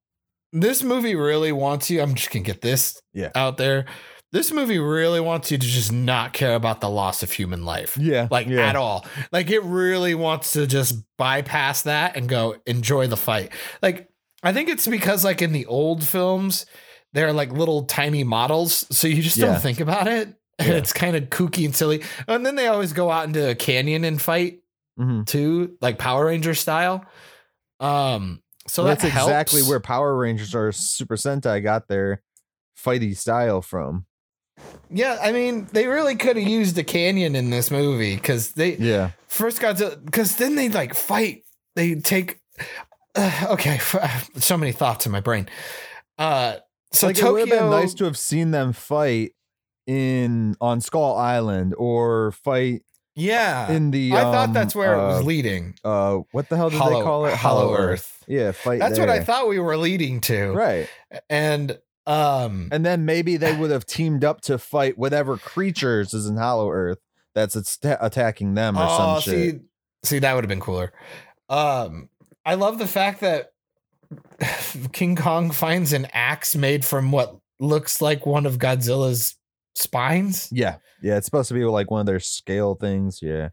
[0.54, 2.02] this movie really wants you.
[2.02, 3.32] I'm just gonna get this Yeah.
[3.36, 3.86] out there.
[4.32, 7.98] This movie really wants you to just not care about the loss of human life.
[7.98, 8.68] Yeah, Like yeah.
[8.70, 9.06] at all.
[9.32, 13.52] Like it really wants to just bypass that and go enjoy the fight.
[13.82, 14.10] Like
[14.42, 16.66] I think it's because like in the old films,
[17.14, 18.88] they're like little tiny models.
[18.96, 19.48] So you just Yeah.
[19.48, 20.30] don't think about it.
[20.60, 20.76] And Yeah.
[20.76, 22.02] it's kind of kooky and silly.
[22.28, 24.60] And then they always go out into a canyon and fight
[25.00, 25.26] Mhm.
[25.28, 27.04] too, like Power Ranger style.
[27.80, 32.22] Um, so Well, that that's exactly where Power Rangers or Super Sentai got their
[32.78, 34.06] fighty style from.
[34.90, 38.76] Yeah, I mean, they really could have used a canyon in this movie because they
[38.76, 41.44] Yeah, first got to because then they like fight.
[41.76, 42.40] They take.
[43.16, 43.80] Uh, okay,
[44.38, 45.48] so many thoughts in my brain.
[46.18, 46.58] Uh,
[46.92, 49.32] so like it would have been nice to have seen them fight
[49.88, 52.84] in on Skull Island or fight
[53.16, 54.14] yeah, in the.
[54.14, 55.76] I thought um, that's where it was uh, leading.
[55.84, 57.34] Uh, what the hell did Hollow, they call it?
[57.34, 58.24] Hollow Earth.
[58.28, 58.80] Yeah, fight.
[58.80, 60.52] That's what I thought we were leading to.
[60.52, 60.88] Right.
[61.30, 61.78] And
[62.12, 66.38] um, And then maybe they would have teamed up to fight whatever creatures is in
[66.38, 67.00] Hollow Earth
[67.36, 69.34] that's att- attacking them or some shit.
[69.34, 69.60] Oh, see,
[70.04, 70.92] see, that would have been cooler.
[71.50, 72.10] Um,
[72.46, 73.52] I love the fact that
[74.92, 79.36] King Kong finds an axe made from what looks like one of Godzilla's
[79.76, 80.50] spines.
[80.52, 80.78] Yeah.
[81.02, 83.20] Yeah, it's supposed to be like one of their scale things.
[83.22, 83.50] Yeah.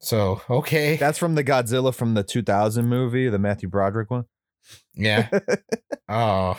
[0.00, 4.24] So okay, That's from the Godzilla from the 2000 movie, the Matthew Broderick one.
[4.94, 5.28] yeah.
[6.08, 6.56] Oh,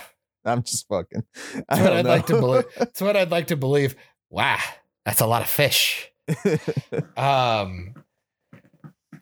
[0.47, 1.23] I'm just fucking.
[1.69, 2.65] That's what I'd like to believe.
[2.77, 3.95] That's what I'd like to believe.
[4.29, 4.59] Wow,
[5.05, 6.11] that's a lot of fish.
[7.17, 7.95] Um.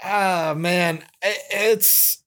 [0.04, 2.24] Ah man, it's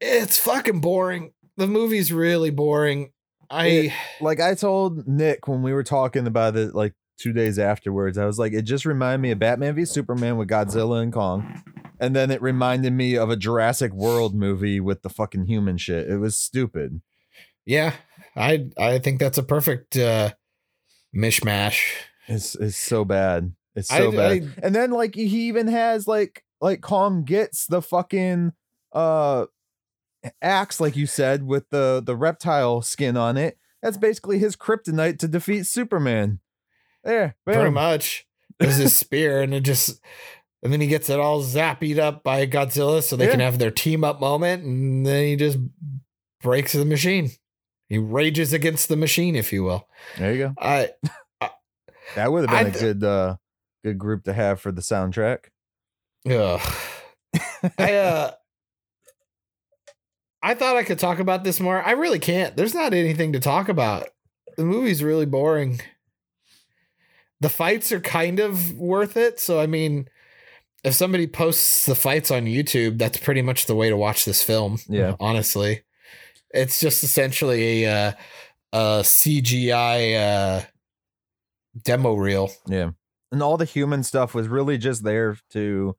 [0.00, 1.32] it's fucking boring.
[1.56, 3.12] The movie's really boring.
[3.50, 7.58] I It- like I told Nick when we were talking about it like two days
[7.58, 11.12] afterwards, I was like, it just reminded me of Batman v Superman with Godzilla and
[11.12, 11.62] Kong.
[12.00, 16.10] And then it reminded me of a Jurassic World movie with the fucking human shit.
[16.10, 17.00] It was stupid.
[17.64, 17.94] yeah,
[18.36, 20.30] I I think that's a perfect uh
[21.16, 21.82] mishmash.
[22.26, 23.52] It's it's so bad.
[23.74, 24.32] It's I- so bad.
[24.32, 28.52] I- and then like he even has like like Kong gets the fucking
[28.92, 29.46] uh
[30.40, 33.58] axe, like you said, with the the reptile skin on it.
[33.82, 36.40] That's basically his kryptonite to defeat Superman.
[37.02, 37.74] There, Pretty bam.
[37.74, 38.26] much.
[38.58, 40.00] There's his spear, and it just
[40.62, 43.70] and then he gets it all zappied up by Godzilla so they can have their
[43.70, 45.58] team up moment, and then he just
[46.40, 47.30] breaks the machine.
[47.94, 49.86] He rages against the machine, if you will.
[50.18, 50.54] There you go.
[50.58, 50.90] I
[52.16, 53.36] That would have been a good uh
[53.84, 55.44] good group to have for the soundtrack.
[56.24, 56.60] Yeah.
[57.78, 58.32] I uh
[60.42, 61.80] I thought I could talk about this more.
[61.84, 62.56] I really can't.
[62.56, 64.08] There's not anything to talk about.
[64.56, 65.80] The movie's really boring.
[67.40, 69.38] The fights are kind of worth it.
[69.38, 70.08] So I mean,
[70.82, 74.42] if somebody posts the fights on YouTube, that's pretty much the way to watch this
[74.42, 74.78] film.
[74.88, 75.14] Yeah.
[75.20, 75.84] Honestly.
[76.54, 78.12] It's just essentially a uh,
[78.72, 80.64] a CGI uh
[81.82, 82.50] demo reel.
[82.66, 82.90] Yeah.
[83.32, 85.96] And all the human stuff was really just there to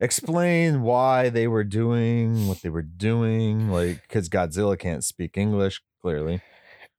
[0.00, 3.70] explain why they were doing what they were doing.
[3.70, 6.42] Like, because Godzilla can't speak English, clearly.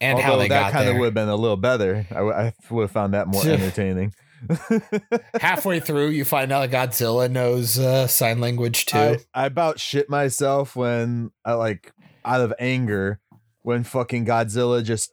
[0.01, 2.05] And how Although they that kind of would have been a little better.
[2.09, 4.13] I, w- I would have found that more entertaining.
[5.39, 10.07] halfway through you find out godzilla knows uh, sign language too I, I about shit
[10.07, 11.93] myself when I like
[12.25, 13.19] out of anger
[13.61, 15.11] when fucking Godzilla just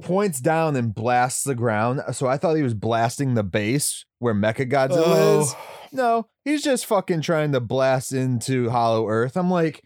[0.00, 2.00] points down and blasts the ground.
[2.12, 5.40] So I thought he was blasting the base where Mecha Godzilla oh.
[5.42, 5.54] is.
[5.54, 5.78] Oh.
[5.92, 9.36] No, he's just fucking trying to blast into Hollow Earth.
[9.36, 9.82] I'm like,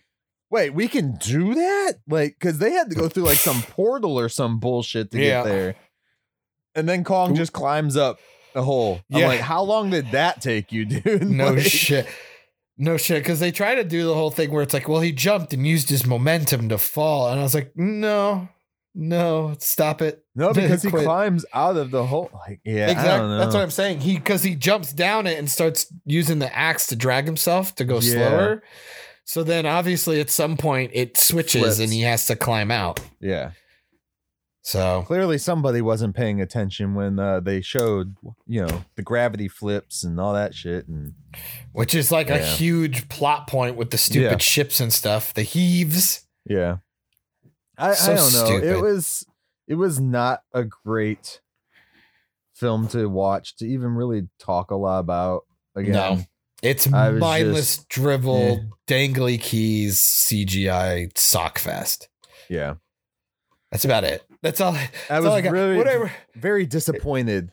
[0.51, 1.95] wait, we can do that?
[2.07, 5.43] Like, because they had to go through like some portal or some bullshit to Yeah.
[5.43, 5.75] get there.
[6.77, 8.21] And then Kong just climbs up
[8.55, 9.01] a hole.
[9.13, 9.27] I'm Yeah.
[9.29, 11.29] like, how long did that take you, dude?
[11.29, 12.07] no Like, shit
[12.79, 15.13] no shit because they try to do the whole thing where it's like well he
[15.13, 18.49] jumped and used his momentum to fall and i was like no
[18.95, 22.31] no stop it No, because he climbs out of the hole.
[22.33, 23.39] Like, yeah, I don't exactly know.
[23.39, 26.87] that's what i'm saying he because he jumps down it and starts using the axe
[26.89, 28.13] to drag himself to go Yeah.
[28.13, 28.63] slower
[29.25, 31.79] So then obviously at some point it switches Flips.
[31.81, 33.01] and he has to climb out.
[33.21, 33.51] Yeah.
[34.67, 38.17] So Clearly somebody wasn't paying attention when uh, they showed,
[38.49, 40.89] you know, the gravity flips and all that shit.
[40.89, 41.15] And
[41.71, 44.37] which is like a huge plot point with the stupid Yeah.
[44.39, 45.33] ships and stuff.
[45.33, 46.27] The heaves.
[46.45, 46.79] yeah.
[47.79, 48.69] I, So I don't know.
[48.69, 49.25] It was
[49.69, 51.41] it was not a great
[52.53, 55.43] film to watch to even really talk a lot about
[55.77, 55.93] again.
[55.93, 56.21] No.
[56.61, 62.09] It's mindless, just- drivel, dangly keys, CGI sock fest.
[62.51, 62.75] Yeah.
[63.71, 64.25] That's about it.
[64.43, 64.77] That's all.
[65.11, 65.53] I was all I got.
[65.53, 66.13] really Whatever.
[66.35, 67.53] very disappointed.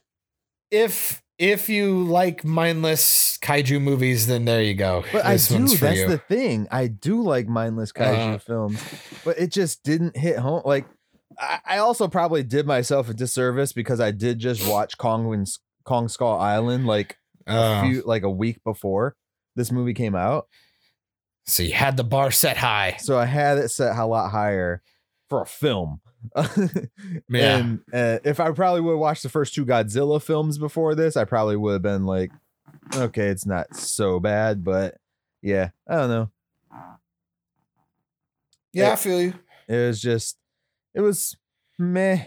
[0.71, 5.03] If if you like mindless kaiju movies, then there you go.
[5.11, 5.67] But I do.
[5.67, 6.07] That's you.
[6.07, 6.67] the thing.
[6.71, 8.37] I do like mindless kaiju Uh.
[8.37, 8.81] films,
[9.25, 10.61] but it just didn't hit home.
[10.65, 10.85] Like,
[11.39, 15.47] I, I also probably did myself a disservice because I did just watch Kong and
[15.85, 17.17] Kong Skull Island like
[17.47, 19.15] a Oh, few, like a week before
[19.55, 20.47] this movie came out.
[21.45, 22.95] so you had the bar set high.
[22.99, 24.81] So I had it set a lot higher
[25.29, 25.99] for a film.
[27.29, 27.57] Yeah.
[27.57, 31.17] And uh, if I probably would have watched the first two Godzilla films before this,
[31.17, 32.31] I probably would have been like,
[32.95, 34.97] okay, it's not so bad, but
[35.41, 36.29] yeah, I don't know.
[38.71, 39.33] Yeah, I feel you.
[39.67, 40.37] It was just,
[40.93, 41.37] it was
[41.77, 42.25] meh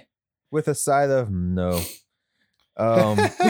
[0.50, 1.80] with a side of no.
[2.76, 3.18] Um,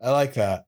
[0.00, 0.64] I like that.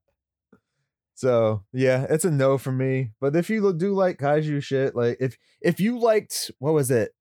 [1.14, 3.10] so yeah, it's a no for me.
[3.20, 7.14] But if you do like kaiju shit, like if if you liked what was it?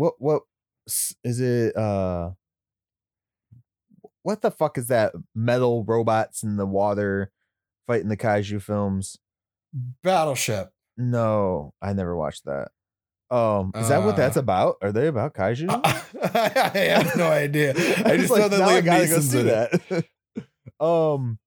[0.00, 0.42] What what
[1.24, 1.76] is it?
[1.76, 2.30] Uh,
[4.22, 5.12] what the fuck is that?
[5.34, 7.30] Metal robots in the water
[7.86, 9.18] fighting the kaiju films?
[10.02, 10.72] Battleship.
[10.96, 12.70] No, I never watched that.
[13.30, 14.76] Um, is that what Uh, that's about?
[14.80, 15.68] Are they about kaiju?
[16.34, 17.72] I have no idea.
[17.76, 20.06] I just know that Liam gotta go see that.
[20.80, 21.38] um,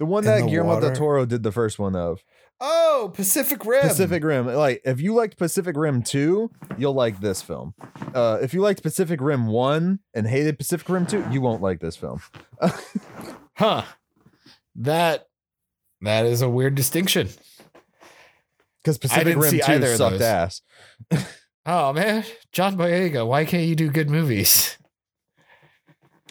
[0.00, 0.96] the one In that Guillermo del?
[0.96, 2.24] Toro did the first one of
[2.60, 3.82] Oh, Pacific Rim.
[3.82, 4.46] Pacific Rim.
[4.46, 7.74] Like, if you liked Pacific Rim two, you'll like this film.
[8.14, 11.80] Uh, if you liked Pacific Rim one and hated Pacific Rim two, you won't like
[11.80, 12.20] this film.
[13.56, 13.82] Huh.
[14.76, 15.26] That
[16.00, 17.28] that is a weird distinction.
[18.82, 20.62] Because Pacific Rim two either of sucked ass.
[21.66, 24.78] Oh man, John Boyega, why can't you do good movies?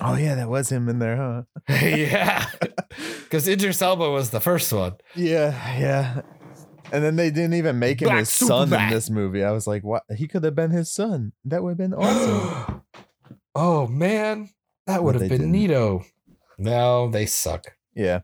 [0.01, 1.43] Oh yeah, that was him in there, huh?
[1.69, 2.45] yeah,
[3.23, 4.95] because Idris Elba was the first one.
[5.15, 6.21] Yeah, yeah.
[6.91, 8.87] And then they didn't even make him Black his son Superman.
[8.87, 9.43] in this movie.
[9.43, 10.03] I was like, what?
[10.15, 11.33] He could have been his son.
[11.45, 12.81] That would have been awesome.
[13.55, 14.49] oh man,
[14.87, 15.69] that But would have they been didn't.
[15.69, 16.05] neato.
[16.57, 17.75] No, they suck.
[17.93, 18.21] yeah.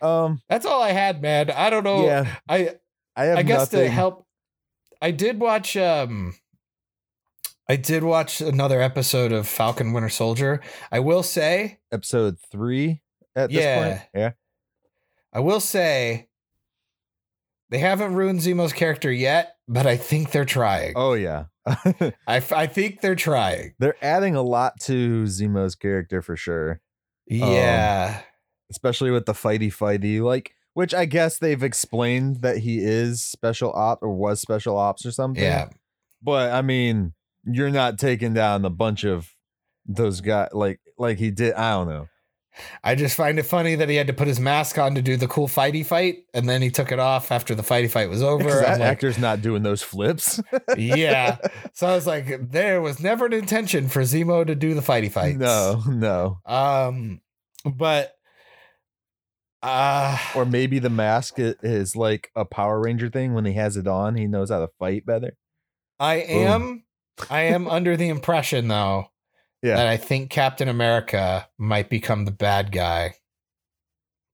[0.00, 0.42] Um.
[0.48, 1.50] That's all I had, man.
[1.50, 2.04] I don't know.
[2.04, 2.36] Yeah.
[2.48, 2.76] I
[3.16, 3.80] I have I guess nothing.
[3.80, 4.26] to help.
[5.02, 5.76] I did watch.
[5.76, 6.34] Um,
[7.68, 10.60] I did watch another episode of Falcon Winter Soldier.
[10.92, 13.00] I will say, episode three
[13.34, 13.88] at this Yeah.
[13.98, 14.08] point.
[14.14, 14.30] Yeah.
[15.32, 16.28] I will say,
[17.70, 20.92] they haven't ruined Zemo's character yet, but I think they're trying.
[20.96, 21.44] Oh yeah.
[21.66, 23.74] I, f- I think they're trying.
[23.78, 26.80] They're adding a lot to Zemo's character for sure,
[27.26, 28.16] Yeah.
[28.18, 28.24] Um,
[28.70, 33.72] especially with the fighty fighty, like which I guess they've explained that he is special
[33.72, 35.42] op or was special ops or something.
[35.42, 35.68] yeah.
[36.22, 37.14] But I mean,
[37.46, 39.30] you're not taking down a bunch of
[39.86, 41.54] those guys like like he did.
[41.54, 42.08] I don't know.
[42.84, 45.16] I just find it funny that he had to put his mask on to do
[45.16, 48.22] the cool fighty fight, and then he took it off after the fighty fight was
[48.22, 48.44] over.
[48.48, 50.40] That like, actor's not doing those flips.
[50.76, 51.36] yeah.
[51.76, 55.10] So I was like, there was never an intention for Zemo to do the fighty
[55.10, 55.36] fight.
[55.36, 56.38] no, no.
[56.46, 57.20] Um,
[57.64, 58.12] but
[59.60, 63.34] uh Or maybe the mask is like a Power Ranger thing.
[63.34, 65.36] When he has it on, he knows how to fight better.
[65.98, 66.83] I am
[67.30, 69.10] I am under the impression though
[69.62, 69.76] Yeah.
[69.76, 73.14] that I think Captain America might become the bad guy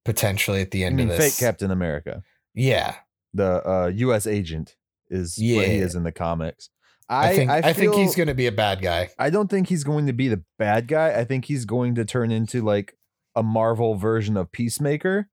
[0.04, 1.36] potentially at the end mean, of fake.
[1.38, 2.22] Captain America.
[2.54, 2.96] Yeah.
[3.34, 4.76] the uh US agent
[5.08, 6.70] is what he is in the comics.
[7.08, 9.10] I, I think I, I, think he's going to be a bad guy.
[9.18, 11.18] I don't think he's going to be the bad guy.
[11.18, 12.96] I think he's going to turn into like
[13.34, 15.28] a Marvel version of Peacemaker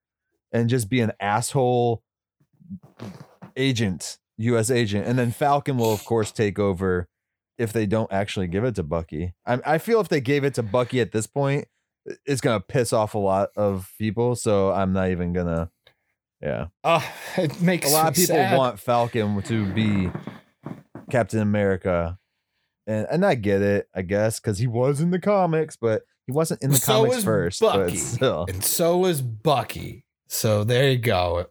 [0.52, 2.02] and just be an asshole
[3.56, 5.06] agent, US agent.
[5.06, 7.08] And then Falcon will of course take over
[7.58, 9.34] if they don't actually give it to Bucky.
[9.46, 11.68] I I feel if they gave it to Bucky at this point,
[12.26, 15.70] it's to piss off a lot of people, so I'm not even to
[16.42, 16.68] yeah.
[16.84, 17.04] Oh,
[17.38, 18.58] it makes a lot of people sad.
[18.58, 20.10] want Falcon to be
[21.10, 22.18] Captain America,
[22.86, 26.32] and and I get it, I guess, because he was in the comics, but he
[26.32, 27.60] wasn't in the So comics first.
[27.60, 27.98] But Bucky.
[27.98, 30.06] still, and so was Bucky.
[30.28, 31.48] So there you go.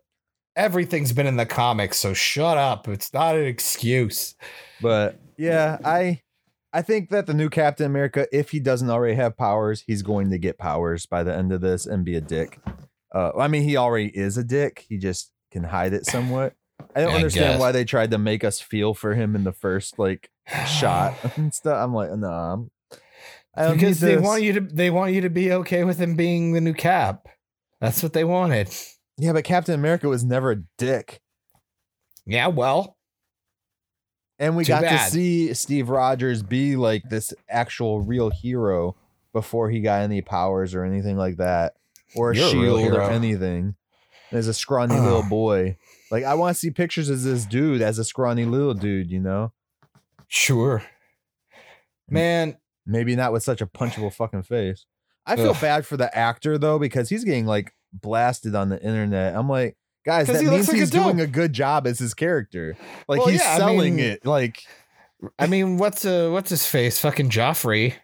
[0.54, 2.88] Everything's been in the comics, so shut up.
[2.88, 4.34] It's not an excuse.
[4.80, 6.22] but yeah, I
[6.72, 10.30] I think that the new Captain America, if he doesn't already have powers, he's going
[10.30, 12.58] to get powers by the end of this and be a dick.
[13.14, 14.84] Uh, I mean, he already is a dick.
[14.88, 16.54] He just can hide it somewhat.
[16.94, 17.60] I don't I understand guess.
[17.60, 20.30] why they tried to make us feel for him in the first like
[20.66, 21.82] shot and stuff.
[21.82, 22.70] I'm like, no, I'm,
[23.54, 26.14] I don't because they want you to they want you to be okay with him
[26.14, 27.28] being the new cap.
[27.80, 28.74] That's what they wanted.
[29.18, 31.20] Yeah, but Captain America was never a dick,
[32.26, 32.95] Yeah, well,
[34.38, 35.04] and we Too got bad.
[35.04, 38.96] to see Steve Rogers be like this actual real hero
[39.32, 41.74] before he got any powers or anything like that,
[42.14, 43.74] or a You're a shield or anything.
[44.32, 45.76] As a scrawny little boy,
[46.10, 49.10] like I want to see pictures of this dude as a scrawny little dude.
[49.10, 49.52] You know,
[50.26, 50.82] sure.
[52.08, 54.84] Man, maybe not with such a punchable fucking face.
[55.26, 55.60] I feel Ugh.
[55.60, 59.36] bad for the actor though because he's getting like blasted on the internet.
[59.36, 62.14] I'm like, guys, that he means like a he's doing a good job as his
[62.14, 62.76] character.
[63.08, 64.24] Like Well, he's yeah, I selling mean- it.
[64.24, 64.62] Like,
[65.38, 66.98] I mean, what's uh what's his face?
[67.00, 67.94] Fucking Joffrey.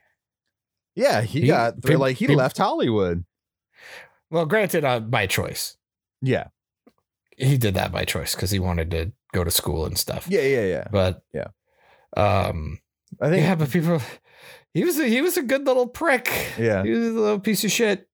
[0.95, 3.25] yeah, he, He- got like he left Hollywood.
[4.31, 5.77] Well, granted, uh, by choice.
[6.23, 6.49] Yeah,
[7.37, 10.27] He did that by choice because he wanted to go to school and stuff.
[10.31, 10.89] yeah, yeah, yeah.
[10.91, 11.49] But Yeah.
[12.17, 12.79] um,
[13.21, 14.01] I think yeah, but people,
[14.73, 16.31] he was a, he was a good little prick.
[16.59, 16.83] Yeah.
[16.83, 18.09] he was a little piece of shit.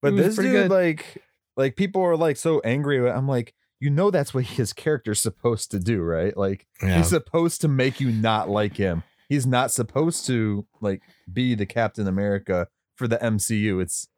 [0.00, 0.70] But this dude, good.
[0.70, 1.22] like,
[1.60, 3.08] like people are like so angry.
[3.08, 6.36] I'm like, you know, that's what his character's supposed to do, right?
[6.36, 6.96] Like, Yeah.
[6.98, 9.02] he's supposed to make you not like him.
[9.28, 13.80] He's not supposed to like be the Captain America for the MCU.
[13.80, 14.08] It's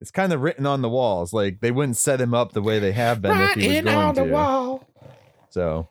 [0.00, 1.32] it's kind of written on the walls.
[1.32, 3.96] Like they wouldn't set him up the way they have been if he was going
[3.96, 4.30] on the to.
[4.32, 4.88] wall,
[5.50, 5.88] So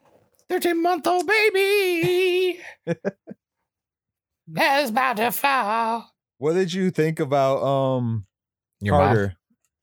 [0.50, 2.60] thirteen month old baby
[4.48, 6.10] that's about to fall.
[6.38, 8.26] what did you think about um
[8.82, 8.98] Your?
[8.98, 9.34] Carter?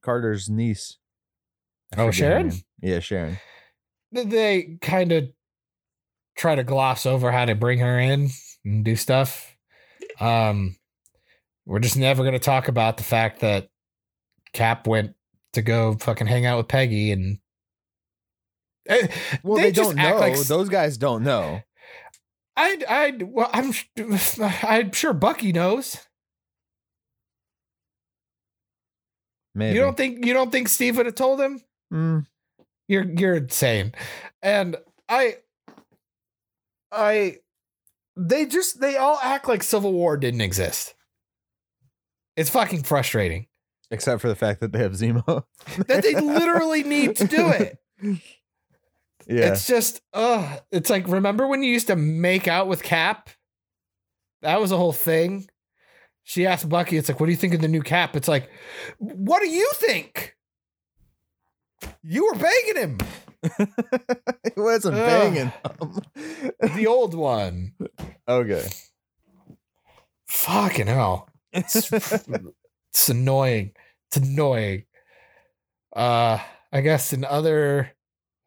[0.03, 0.99] Carter's niece.
[1.97, 2.53] I Oh, Sharon?
[2.81, 3.39] Yeah, Sharon.
[4.13, 5.29] They kind of
[6.37, 8.31] try to gloss over how to bring her in
[8.65, 9.57] and do stuff?
[10.19, 10.77] Um,
[11.67, 13.69] we're just never going to talk about the fact that
[14.53, 15.15] Cap went
[15.53, 17.39] to go fucking hang out with Peggy and.
[18.89, 19.09] Eh,
[19.43, 20.17] Well, they, just don't know.
[20.17, 21.61] like Those guys don't know.
[22.57, 23.73] I, I, well, I'm,
[24.63, 25.97] I'm sure Bucky knows.
[29.55, 29.77] Maybe.
[29.77, 31.61] You don't think you don't think Steve would have told him?
[31.93, 32.27] Mm,
[32.89, 33.93] You're you're insane.
[34.43, 34.77] And
[35.09, 35.37] I
[36.93, 37.37] I
[38.17, 40.95] they just they all act like Civil War didn't exist.
[42.37, 43.47] It's fucking frustrating.
[43.91, 45.45] except for the fact that they have Zemo.
[45.89, 47.79] That they literally need to do it.
[49.27, 49.53] Yeah.
[49.53, 53.31] It's just uh it's like remember when you used to make out with Cap?
[54.43, 55.49] That was a whole thing.
[56.23, 58.15] She asked Bucky, it's like, what do you think of the new cap?
[58.15, 58.49] It's like,
[58.99, 60.37] what do you think?
[62.03, 62.99] You were banging him.
[64.45, 65.07] it wasn't Ugh.
[65.07, 65.53] banging.
[66.77, 67.73] The old one.
[68.29, 68.69] okay.
[70.29, 71.29] Fucking hell.
[71.53, 73.73] It's, it's annoying.
[74.09, 74.85] It's annoying.
[75.95, 76.39] Uh
[76.73, 77.91] I guess in other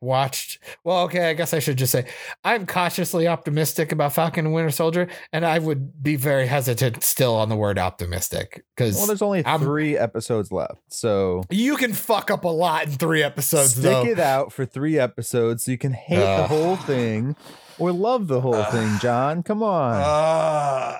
[0.03, 2.05] watched well, okay, I guess I should just say
[2.43, 7.35] I'm cautiously optimistic about Falcon and Winter Soldier, and I would be very hesitant still
[7.35, 8.63] on the word optimistic.
[8.75, 12.85] Because Well, there's only I'm- three episodes left, so you can fuck up a lot
[12.85, 14.05] in three episodes, stick though.
[14.05, 17.35] it out for three episodes so you can hate the whole thing
[17.79, 18.97] or love the whole thing.
[19.01, 19.93] John, come on.
[20.01, 20.97] Uh,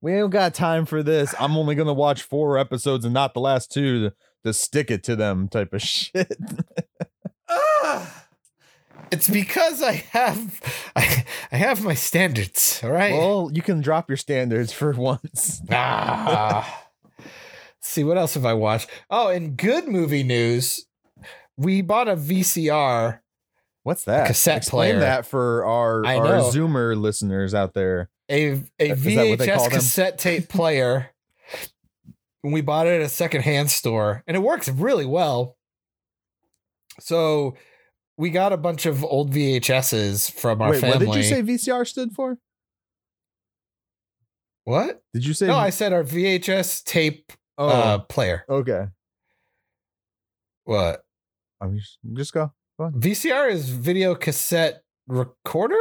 [0.00, 1.34] we ain't got time for this.
[1.40, 5.02] I'm only gonna watch four episodes and not the last two to, to stick it
[5.04, 6.36] to them type of shit.
[9.10, 10.60] It's because I have
[10.96, 13.12] I, I have my standards, all right?
[13.12, 15.60] well, you can drop your standards for once.
[15.70, 16.80] Ah.
[17.80, 18.88] See what else have I watched?
[19.10, 20.86] Oh, in good movie news,
[21.56, 23.20] we bought a VCR.
[23.82, 24.26] What's that?
[24.26, 25.00] cassette Explain player.
[25.00, 26.50] that for our I our know.
[26.50, 28.08] Zoomer listeners out there.
[28.30, 29.70] a a Is that what they call VHS them?
[29.70, 31.10] cassette tape player.
[32.42, 35.56] And we bought it at a secondhand store, and it works really well.
[37.00, 37.56] So
[38.16, 41.06] we got a bunch of old VHSs from our Wait, family.
[41.06, 42.38] what did you say VCR stood for?
[44.64, 45.02] What?
[45.12, 45.46] Did you say?
[45.46, 48.44] No, I said our VHS tape oh, uh, player.
[48.48, 48.86] okay.
[50.64, 51.02] What?
[51.60, 52.52] I'm just, just go.
[52.80, 55.76] VCR is video cassette recorder,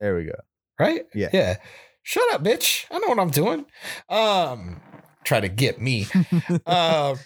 [0.00, 0.34] There we go.
[0.78, 1.06] right?
[1.14, 1.30] Yeah.
[1.32, 1.56] Yeah.
[2.02, 2.84] Shut up, bitch.
[2.90, 3.66] I know what I'm doing.
[4.08, 4.80] Um,
[5.24, 6.06] try to get me.
[6.66, 7.18] um,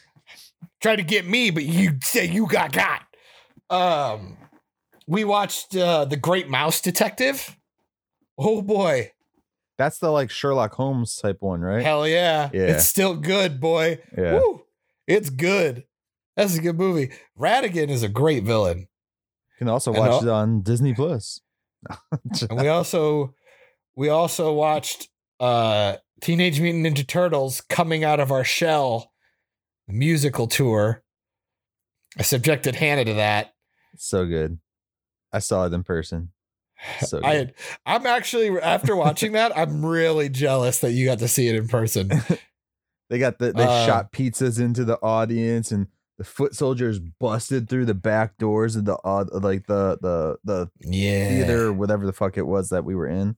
[0.80, 3.03] try to get me, but you say you got got.
[3.73, 4.37] Um,
[5.07, 7.57] we watched uh, the Great Mouse Detective.
[8.39, 9.12] Oh boy,
[9.79, 11.83] That's the like Sherlock Holmes type one, right?
[11.83, 12.51] hell yeah.
[12.53, 12.62] Yeah.
[12.62, 13.99] It's still good, boy.
[14.16, 14.35] yeah.
[14.35, 14.62] Woo.
[15.07, 15.85] It's good.
[16.37, 17.11] That's a good movie.
[17.39, 18.79] Ratigan is a great villain.
[18.79, 18.87] You
[19.59, 21.41] can also And watch al- it on Disney Plus.
[22.51, 23.35] and we also
[23.97, 25.09] we also watched
[25.41, 29.12] uh Teenage Mutant Ninja Turtles coming out of our shell
[29.89, 31.03] musical tour.
[32.18, 33.53] I subjected Hannah to that.
[33.97, 34.59] So good.
[35.32, 36.30] I saw it in person.
[37.07, 37.55] So good.
[37.86, 41.55] I I'm actually after watching that, I'm really jealous that you got to see it
[41.55, 42.11] in person.
[43.11, 47.68] They got the they Uh, shot pizzas into the audience and the foot soldiers busted
[47.68, 51.28] through the back doors of the uh, like the the the Yeah.
[51.28, 53.36] theater or whatever the fuck it was that we were in.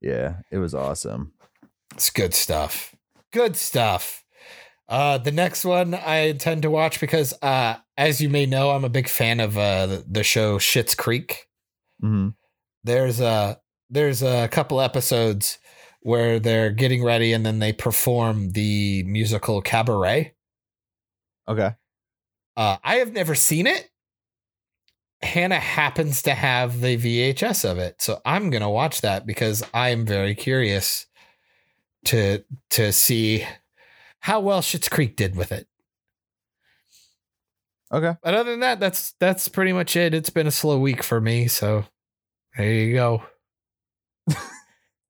[0.00, 1.32] Yeah, it was awesome.
[1.94, 2.96] It's good stuff.
[3.32, 4.23] Good stuff.
[4.88, 8.84] Uh, the next one I intend to watch because, uh, as you may know, I'm
[8.84, 11.48] a big fan of uh, the, the show Schitt's Creek.
[12.00, 12.30] hmm
[12.82, 13.60] There's a
[13.90, 15.58] there's a couple episodes
[16.00, 20.34] where they're getting ready and then they perform the musical Cabaret.
[21.48, 21.70] Okay.
[22.56, 23.90] Uh, I have never seen it.
[25.22, 29.88] Hannah happens to have the VHS of it, so I'm gonna watch that because I
[29.88, 31.06] am very curious
[32.06, 33.46] to to see
[34.24, 35.66] how well Schitt's Creek did with it.
[37.92, 38.14] Okay.
[38.22, 40.14] But other than that, that's that's pretty much it.
[40.14, 41.84] It's been a slow week for me, so
[42.56, 43.22] there you go.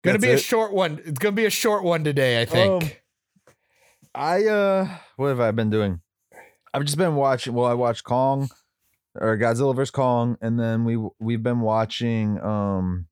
[0.02, 1.00] gonna be a short one.
[1.04, 2.82] It's gonna be a short one today, I think.
[2.82, 2.90] Um,
[4.16, 6.00] I uh what have I been doing?
[6.74, 8.48] I've just been watching well, I watched Kong
[9.14, 9.92] or Godzilla vs.
[9.92, 13.06] Kong, and then we we've been watching um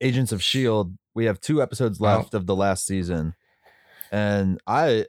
[0.00, 0.96] Agents of Shield.
[1.14, 2.04] We have two episodes Oh.
[2.04, 3.34] left of the last season.
[4.10, 5.06] And I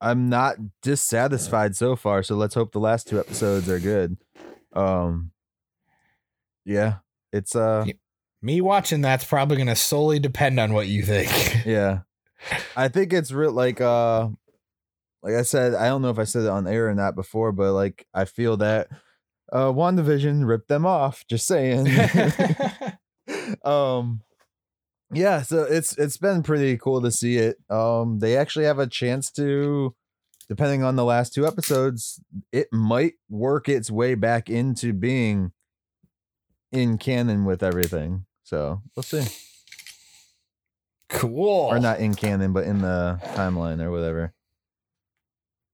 [0.00, 4.16] I'm not dissatisfied so far, so let's hope the last two episodes are good.
[4.72, 5.32] Um
[6.64, 6.96] yeah,
[7.32, 7.86] it's uh
[8.40, 11.30] me watching that's probably gonna solely depend on what you think.
[11.66, 12.00] Yeah.
[12.76, 14.28] I think it's real like uh
[15.22, 17.52] like I said, I don't know if I said it on air or not before,
[17.52, 18.88] but like I feel that
[19.52, 21.24] uh WandaVision ripped them off.
[21.28, 21.86] Just saying.
[23.64, 24.20] um
[25.12, 27.58] yeah, so it's it's been pretty cool to see it.
[27.70, 29.94] Um they actually have a chance to
[30.48, 35.52] depending on the last two episodes, it might work its way back into being
[36.70, 38.26] in canon with everything.
[38.42, 39.26] So we'll see
[41.12, 41.68] cool.
[41.68, 44.32] or not in canon, but in the timeline or whatever,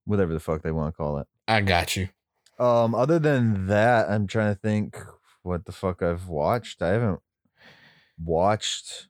[0.04, 1.26] whatever the fuck they want to call it.
[1.46, 2.08] I got you.
[2.58, 4.96] Um, other than that, I'm trying to think
[5.42, 6.82] what the fuck I've watched.
[6.82, 7.20] I haven't
[8.22, 9.08] watched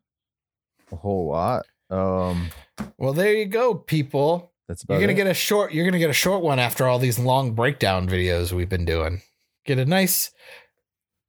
[0.93, 1.65] a whole lot.
[1.91, 2.51] Um,
[2.99, 4.53] Well, there you go, people.
[4.69, 5.17] that's about You're gonna it.
[5.17, 5.73] get a short.
[5.73, 9.23] You're gonna get a short one after all these long breakdown videos we've been doing.
[9.65, 10.31] Get a nice,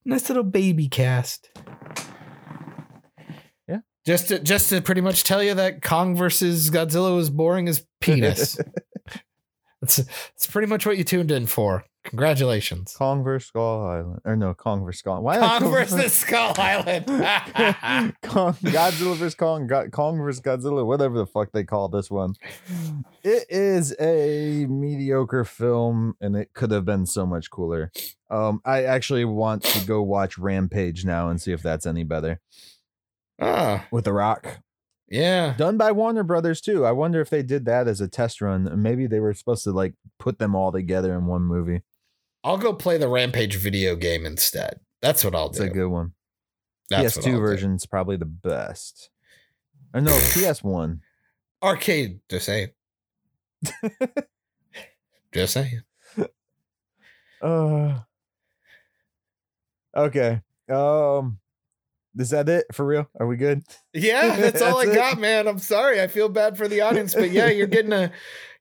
[0.05, 1.49] nice little baby cast.
[3.67, 3.79] Yeah.
[4.05, 7.85] Just to just to pretty much tell you that Kong versus Godzilla was boring as
[8.01, 8.57] penis.
[9.81, 11.83] that's that's pretty much what you tuned in for.
[12.09, 12.95] Congratulations.
[12.97, 15.21] Kong versus Skull Island, or no, Kong versus Skull.
[15.21, 17.05] Why Kong versus Skull Island.
[18.23, 22.33] Kong, Godzilla vs Kong, Go- Kong vs Godzilla, whatever the fuck they call this one.
[23.23, 27.91] It is a mediocre film, and it could have been so much cooler.
[28.31, 32.39] Um, I actually want to go watch Rampage now and see if that's any better
[33.41, 34.59] Ah, with The Rock.
[35.09, 35.53] yeah.
[35.57, 36.85] Done by Warner Brothers too.
[36.85, 38.69] I wonder if they did that as a test run.
[38.81, 41.81] Maybe they were supposed to like put them all together in one movie.
[42.43, 44.79] I'll go play the Rampage video game instead.
[45.01, 45.63] That's what I'll do.
[45.63, 46.13] It's a good one.
[46.89, 47.39] That's PS2 I'll do.
[47.39, 49.09] version's probably the best.
[49.93, 50.99] Or no, PS1.
[51.61, 52.19] Arcade.
[52.29, 52.69] Just saying.
[55.33, 55.81] Just saying.
[57.41, 57.99] Uh
[59.95, 60.41] Okay.
[60.69, 61.39] Um
[62.17, 63.07] is that it for real?
[63.19, 63.61] Are we good?
[63.93, 64.99] Yeah, that's all I That's it.
[64.99, 65.47] got, man.
[65.47, 66.01] I'm sorry.
[66.01, 68.11] I feel bad for the audience, but yeah, you're getting a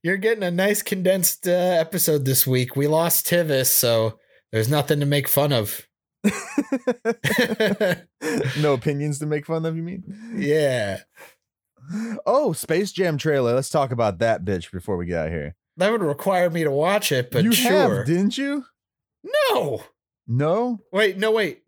[0.03, 2.77] you're getting a nice condensed uh, episode this week.
[2.77, 4.19] We lost Tivis, so
[4.53, 5.87] there's nothing to make fun of.
[8.61, 10.05] no opinions to make fun of, you mean?
[10.37, 11.01] yeah,
[12.27, 13.55] Oh, Space Jam trailer.
[13.55, 15.57] Let's talk about that bitch before we get out of here.
[15.79, 17.99] that would require me to watch it, but you sure.
[17.99, 18.65] have, didn't you?
[19.53, 19.85] no,
[20.27, 20.81] No?
[20.93, 21.63] wait, no, wait.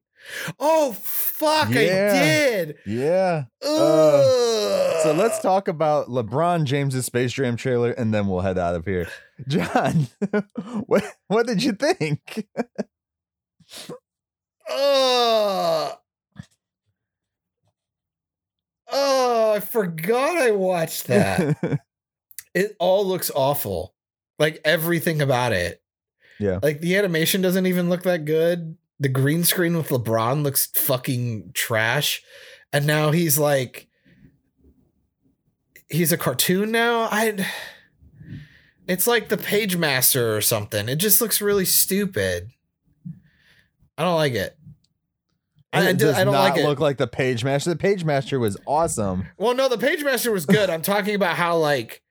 [0.59, 2.11] Oh fuck, Yeah.
[2.13, 2.77] I did.
[2.87, 3.45] Yeah.
[3.63, 5.03] Ugh.
[5.03, 8.85] So let's talk about LeBron James's Space Jam trailer and then we'll head out of
[8.85, 9.09] here.
[9.49, 10.09] John,
[10.87, 12.47] what what did you think?
[14.69, 15.95] Oh,
[18.93, 21.81] oh, I forgot I watched that.
[22.55, 23.95] it all looks awful.
[24.39, 25.83] Like everything about it.
[26.39, 26.61] Yeah.
[26.63, 28.77] Like the animation doesn't even look that good.
[29.01, 32.23] The green screen with LeBron looks fucking trash.
[32.73, 33.89] And now he's like
[35.89, 37.09] he's a cartoon now.
[37.11, 37.47] I
[38.87, 40.89] It's like the Pagemaster or something.
[40.89, 42.51] It just looks really stupid.
[43.99, 44.57] I don't like it.
[45.73, 47.65] I, I it do- does I don't not like look like the Pagemaster.
[47.65, 49.27] The Pagemaster was awesome.
[49.39, 50.69] Well, no, the Pagemaster was good.
[50.71, 52.03] I'm talking about how like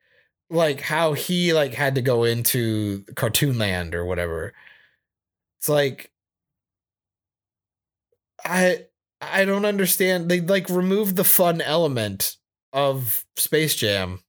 [0.50, 4.54] like how he like had to go into cartoon land or whatever.
[5.58, 6.12] It's like
[8.46, 8.86] I
[9.22, 10.30] I don't understand.
[10.30, 12.38] They like removed the fun element
[12.74, 14.24] of Space Jam.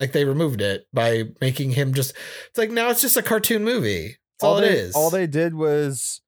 [0.00, 2.14] Like they removed it by making him just
[2.48, 4.16] it's like now it's just a cartoon movie.
[4.38, 4.94] That's all, they, it is.
[4.94, 6.20] All they did was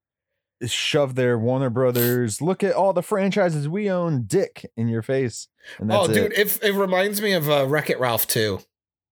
[0.66, 2.40] shove their Warner Brothers.
[2.40, 5.48] Look at all the franchises we own, Dick, in your face.
[5.78, 6.38] And that's oh, dude, it.
[6.38, 6.62] it.
[6.62, 8.60] it reminds me of uh, Wreck It Ralph too.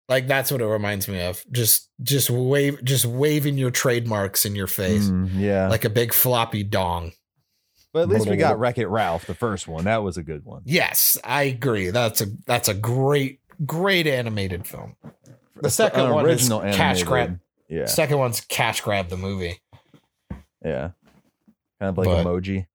[0.08, 1.44] Like that's what it reminds me of.
[1.50, 6.12] Just just wave just waving your trademarks in your face Mm, yeah, like a big
[6.12, 7.12] floppy dong.
[7.96, 9.84] But at least we got Wreck It Ralph, the first one.
[9.84, 10.60] That was a good one.
[10.66, 11.88] Yes, I agree.
[11.90, 14.96] That's a that's a great great animated film.
[15.62, 17.40] The second An one original is cash grab.
[17.70, 19.60] Yeah, Second one's cash grab the movie.
[20.64, 20.90] yeah,
[21.80, 22.66] kind of like But- emoji.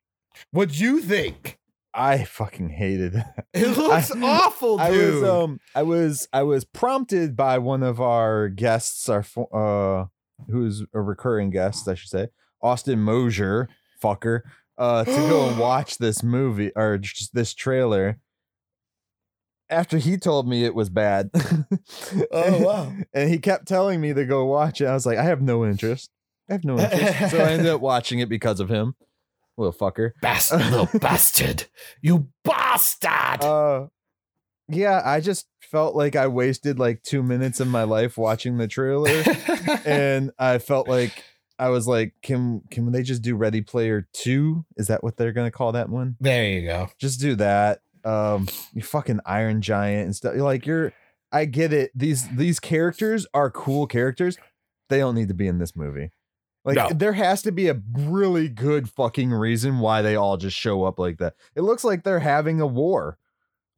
[0.51, 1.59] What'd you think?
[1.93, 3.25] I fucking hated it.
[3.53, 5.21] It looks I- awful, I dude.
[5.21, 10.05] was um I was I was prompted by one of our guests, our uh
[10.49, 12.29] who's a recurring guest, I should say,
[12.61, 13.69] Austin Mosier,
[14.01, 14.41] fucker,
[14.81, 18.17] uh, to go and watch this movie or just this trailer.
[19.69, 21.29] After he told me it was bad.
[22.31, 22.93] Oh, wow.
[23.13, 24.85] And he kept telling me to go watch it.
[24.85, 26.09] I was like, I have no interest.
[26.49, 27.31] I have no interest.
[27.31, 28.95] so I ended up watching it because of him.
[29.57, 30.11] Little fucker.
[30.21, 31.65] bastard, little bastard.
[32.01, 33.43] You bastard.
[33.43, 33.87] Uh,
[34.67, 38.67] yeah, I just felt like I wasted like two minutes of my life watching the
[38.67, 39.23] trailer,
[39.85, 41.23] and I felt like
[41.61, 44.65] I was like, can can they just do Ready Player Two?
[44.77, 46.17] Is that what they're gonna call that one?
[46.19, 46.89] there you go.
[46.97, 47.79] Just do that.
[48.03, 50.33] Um, you fucking Iron Giant and stuff.
[50.35, 50.91] You're like you're.
[51.31, 51.91] I get it.
[51.95, 54.37] These these characters are cool characters.
[54.89, 56.11] They don't need to be in this movie.
[56.65, 56.89] Like No.
[56.89, 60.99] there has to be a really good fucking reason why they all just show up
[60.99, 61.35] like that.
[61.55, 63.17] It looks like they're having a war.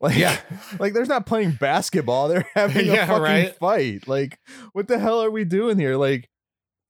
[0.02, 0.38] Like Yeah.
[0.80, 2.28] like they're not playing basketball.
[2.28, 3.56] They're having a Yeah, fucking right.
[3.58, 4.08] fight.
[4.08, 4.40] Like
[4.74, 5.96] what the hell are we doing here?
[5.96, 6.30] Like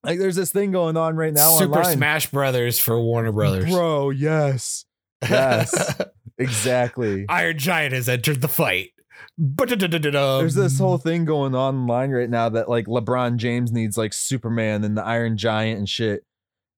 [0.03, 1.97] like there's this thing going on right now Super online.
[1.97, 3.69] Smash Brothers for Warner Brothers.
[3.71, 4.85] Bro, yes.
[5.21, 6.01] Yes.
[6.39, 7.25] Exactly.
[7.29, 8.89] Iron Giant has entered the fight.
[9.37, 14.13] There's this whole thing going on online right now that like LeBron James needs like
[14.13, 16.23] Superman and the Iron Giant and shit.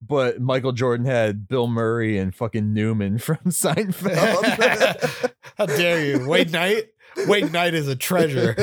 [0.01, 5.31] But Michael Jordan had Bill Murray and fucking Newman from Seinfeld.
[5.57, 6.27] How dare you?
[6.27, 6.85] Wayne Knight?
[7.27, 8.55] Wayne Knight is a treasure.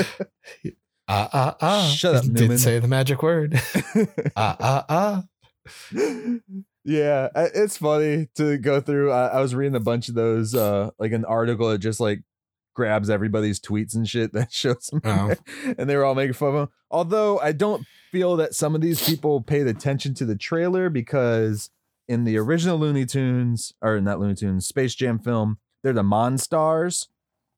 [1.08, 1.92] Ah, ah, ah.
[1.94, 2.58] Shut up, Did Newman.
[2.58, 3.60] say the magic word.
[4.36, 5.22] Ah, ah, ah.
[6.84, 9.12] yeah, it's funny to go through.
[9.12, 12.22] I, I was reading a bunch of those, uh, like an article that just like
[12.74, 15.34] grabs everybody's tweets and shit that shows them, Oh.
[15.78, 16.68] and they were all making fun of them.
[16.90, 21.70] Although I don't feel that some of these people paid attention to the trailer because
[22.08, 27.06] in the original Looney Tunes or not Looney Tunes Space Jam film, they're the Monstars,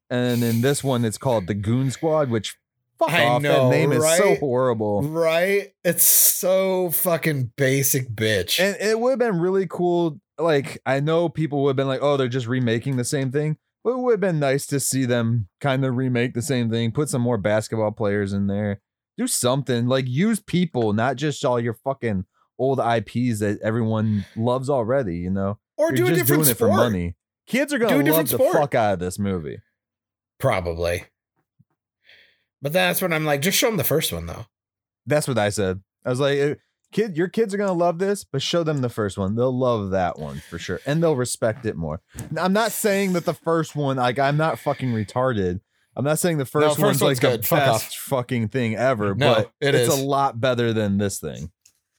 [0.09, 2.57] and in this one it's called the Goon Squad, which
[2.99, 3.41] fuck I off.
[3.41, 4.39] know, that name is so right?
[4.39, 5.03] horrible.
[5.03, 5.73] Right?
[5.83, 8.59] It's so fucking basic, bitch.
[8.59, 10.19] And it would have been really cool.
[10.37, 13.57] Like, I know people would have been like, oh, they're just remaking the same thing.
[13.83, 16.91] But it would have been nice to see them kind of remake the same thing,
[16.91, 18.81] put some more basketball players in there,
[19.17, 19.85] do something.
[19.87, 22.25] Like, use people, not just all your fucking
[22.57, 25.59] old IPs that everyone loves already, you know?
[25.77, 26.71] or You're do a just different doing sport.
[26.71, 27.15] it for money.
[27.47, 29.59] Kids are going to love the fuck out of this movie.
[30.39, 31.05] Probably.
[32.61, 34.45] But that's when I'm like, just show them the first one though.
[35.05, 35.81] That's what I said.
[36.05, 36.55] I was like, eh,
[36.91, 39.35] kid, your kids are gonna love this, but show them the first one.
[39.35, 42.01] They'll love that one for sure, and they'll respect it more.
[42.37, 45.59] I'm not saying that the first one, like, I'm not fucking retarded.
[45.97, 47.45] I'm not saying the first, first one's like one's the good.
[47.45, 49.99] Fuck best fucking thing ever, No, but it it's is.
[50.01, 51.51] a lot better than this thing.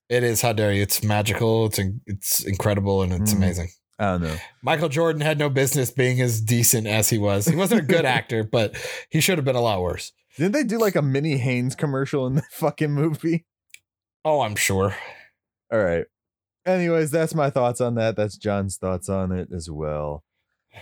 [0.09, 0.43] It is.
[0.43, 0.83] How dare you?
[0.83, 1.67] It's magical.
[1.67, 3.37] It's it's incredible and it's Mm.
[3.39, 3.69] amazing.
[3.99, 4.37] I don't know.
[4.63, 7.47] Michael Jordan had no business being as decent as he was.
[7.47, 8.77] He wasn't a good actor, but
[9.11, 10.13] he should have been a lot worse.
[10.37, 13.47] Didn't they do like a mini Hanes commercial in the fucking movie?
[14.25, 14.95] Oh, I'm sure.
[15.73, 16.05] All right.
[16.67, 18.17] Anyways, that's my thoughts on that.
[18.17, 20.25] That's John's thoughts on it as well.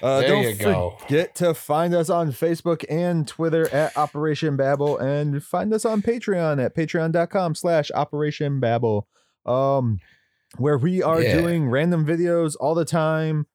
[0.03, 0.97] Uh, There don't you go.
[0.99, 6.03] forget to find us on Facebook and Twitter at Operation Babel and find us on
[6.03, 9.07] Patreon at patreon.com slash Operation Babel.
[9.47, 10.01] Um,
[10.57, 11.39] where we are Yeah.
[11.41, 13.47] doing random videos all the time.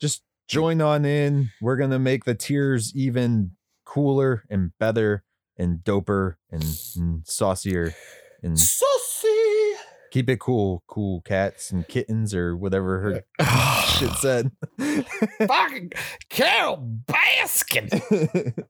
[0.00, 1.50] Just join on in.
[1.62, 3.52] We're gonna make the tiers even
[3.86, 5.22] cooler and better
[5.58, 6.64] and doper and,
[6.96, 7.94] and saucier
[8.42, 9.74] and Saucy.
[10.10, 13.44] keep it cool, cool cats and kittens or whatever her
[13.98, 14.50] shit said.
[15.46, 15.92] Fucking
[16.28, 18.64] Carole Baskin.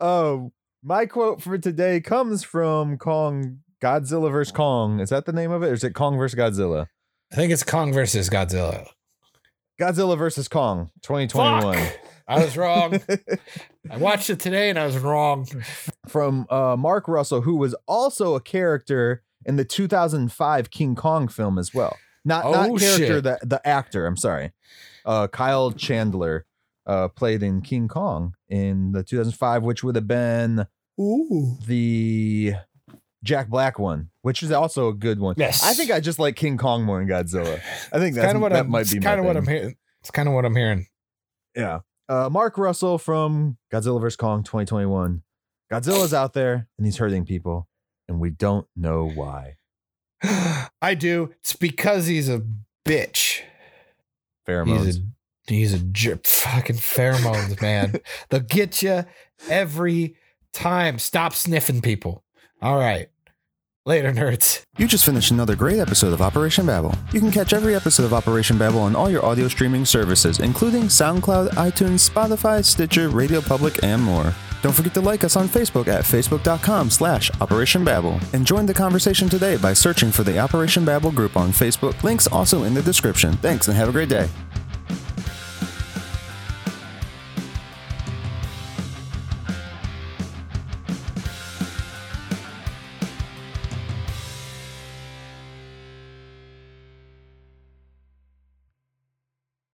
[0.00, 0.52] oh,
[0.82, 5.00] my quote for today comes from Kong Godzilla vs Kong.
[5.00, 6.86] Is that the name of it, or is it Kong vs Godzilla?
[7.32, 8.86] I think it's Kong versus Godzilla.
[9.80, 11.74] Godzilla versus Kong, 2021.
[11.76, 11.98] Fuck.
[12.28, 13.00] I was wrong.
[13.90, 15.46] I watched it today and I was wrong.
[16.08, 21.58] from uh, Mark Russell, who was also a character in the 2005 King Kong film
[21.58, 21.96] as well.
[22.24, 23.24] Not Oh, not character shit.
[23.24, 24.06] the the actor.
[24.06, 24.52] I'm sorry.
[25.06, 26.44] Uh, Kyle Chandler
[26.86, 30.66] uh, played in King Kong in the 2005, which would have been
[31.00, 31.56] Ooh.
[31.66, 32.54] the
[33.24, 35.34] Jack Black one, which is also a good one.
[35.38, 35.64] Yes.
[35.64, 37.60] I think I just like King Kong more than Godzilla.
[37.92, 38.70] I think that's kind of what that I'm.
[38.70, 39.76] might be kind of what I'm hearing.
[40.00, 40.86] It's kind of what I'm hearing.
[41.56, 41.80] Yeah.
[42.08, 44.16] Uh, Mark Russell from Godzilla vs.
[44.16, 45.22] Kong 2021.
[45.70, 47.68] Godzilla's out there and he's hurting people,
[48.08, 49.56] and we don't know why.
[50.82, 51.30] I do.
[51.40, 52.42] It's because he's a
[52.86, 53.40] bitch.
[54.46, 55.02] Pheromones.
[55.46, 58.00] He's a he's a fucking pheromones, man.
[58.30, 59.04] They'll get you
[59.50, 60.16] every
[60.52, 60.98] time.
[60.98, 62.24] Stop sniffing people.
[62.62, 63.08] All right.
[63.88, 64.64] Later, nerds.
[64.76, 66.94] You just finished another great episode of Operation Babel.
[67.10, 70.88] You can catch every episode of Operation Babel on all your audio streaming services, including
[70.88, 74.34] SoundCloud, iTunes, Spotify, Stitcher, Radio Public, and more.
[74.60, 78.20] Don't forget to like us on Facebook at facebook.com slash Operation Babel.
[78.34, 82.02] And join the conversation today by searching for the Operation Babel group on Facebook.
[82.02, 83.38] Links also in the description.
[83.38, 84.28] Thanks and have a great day.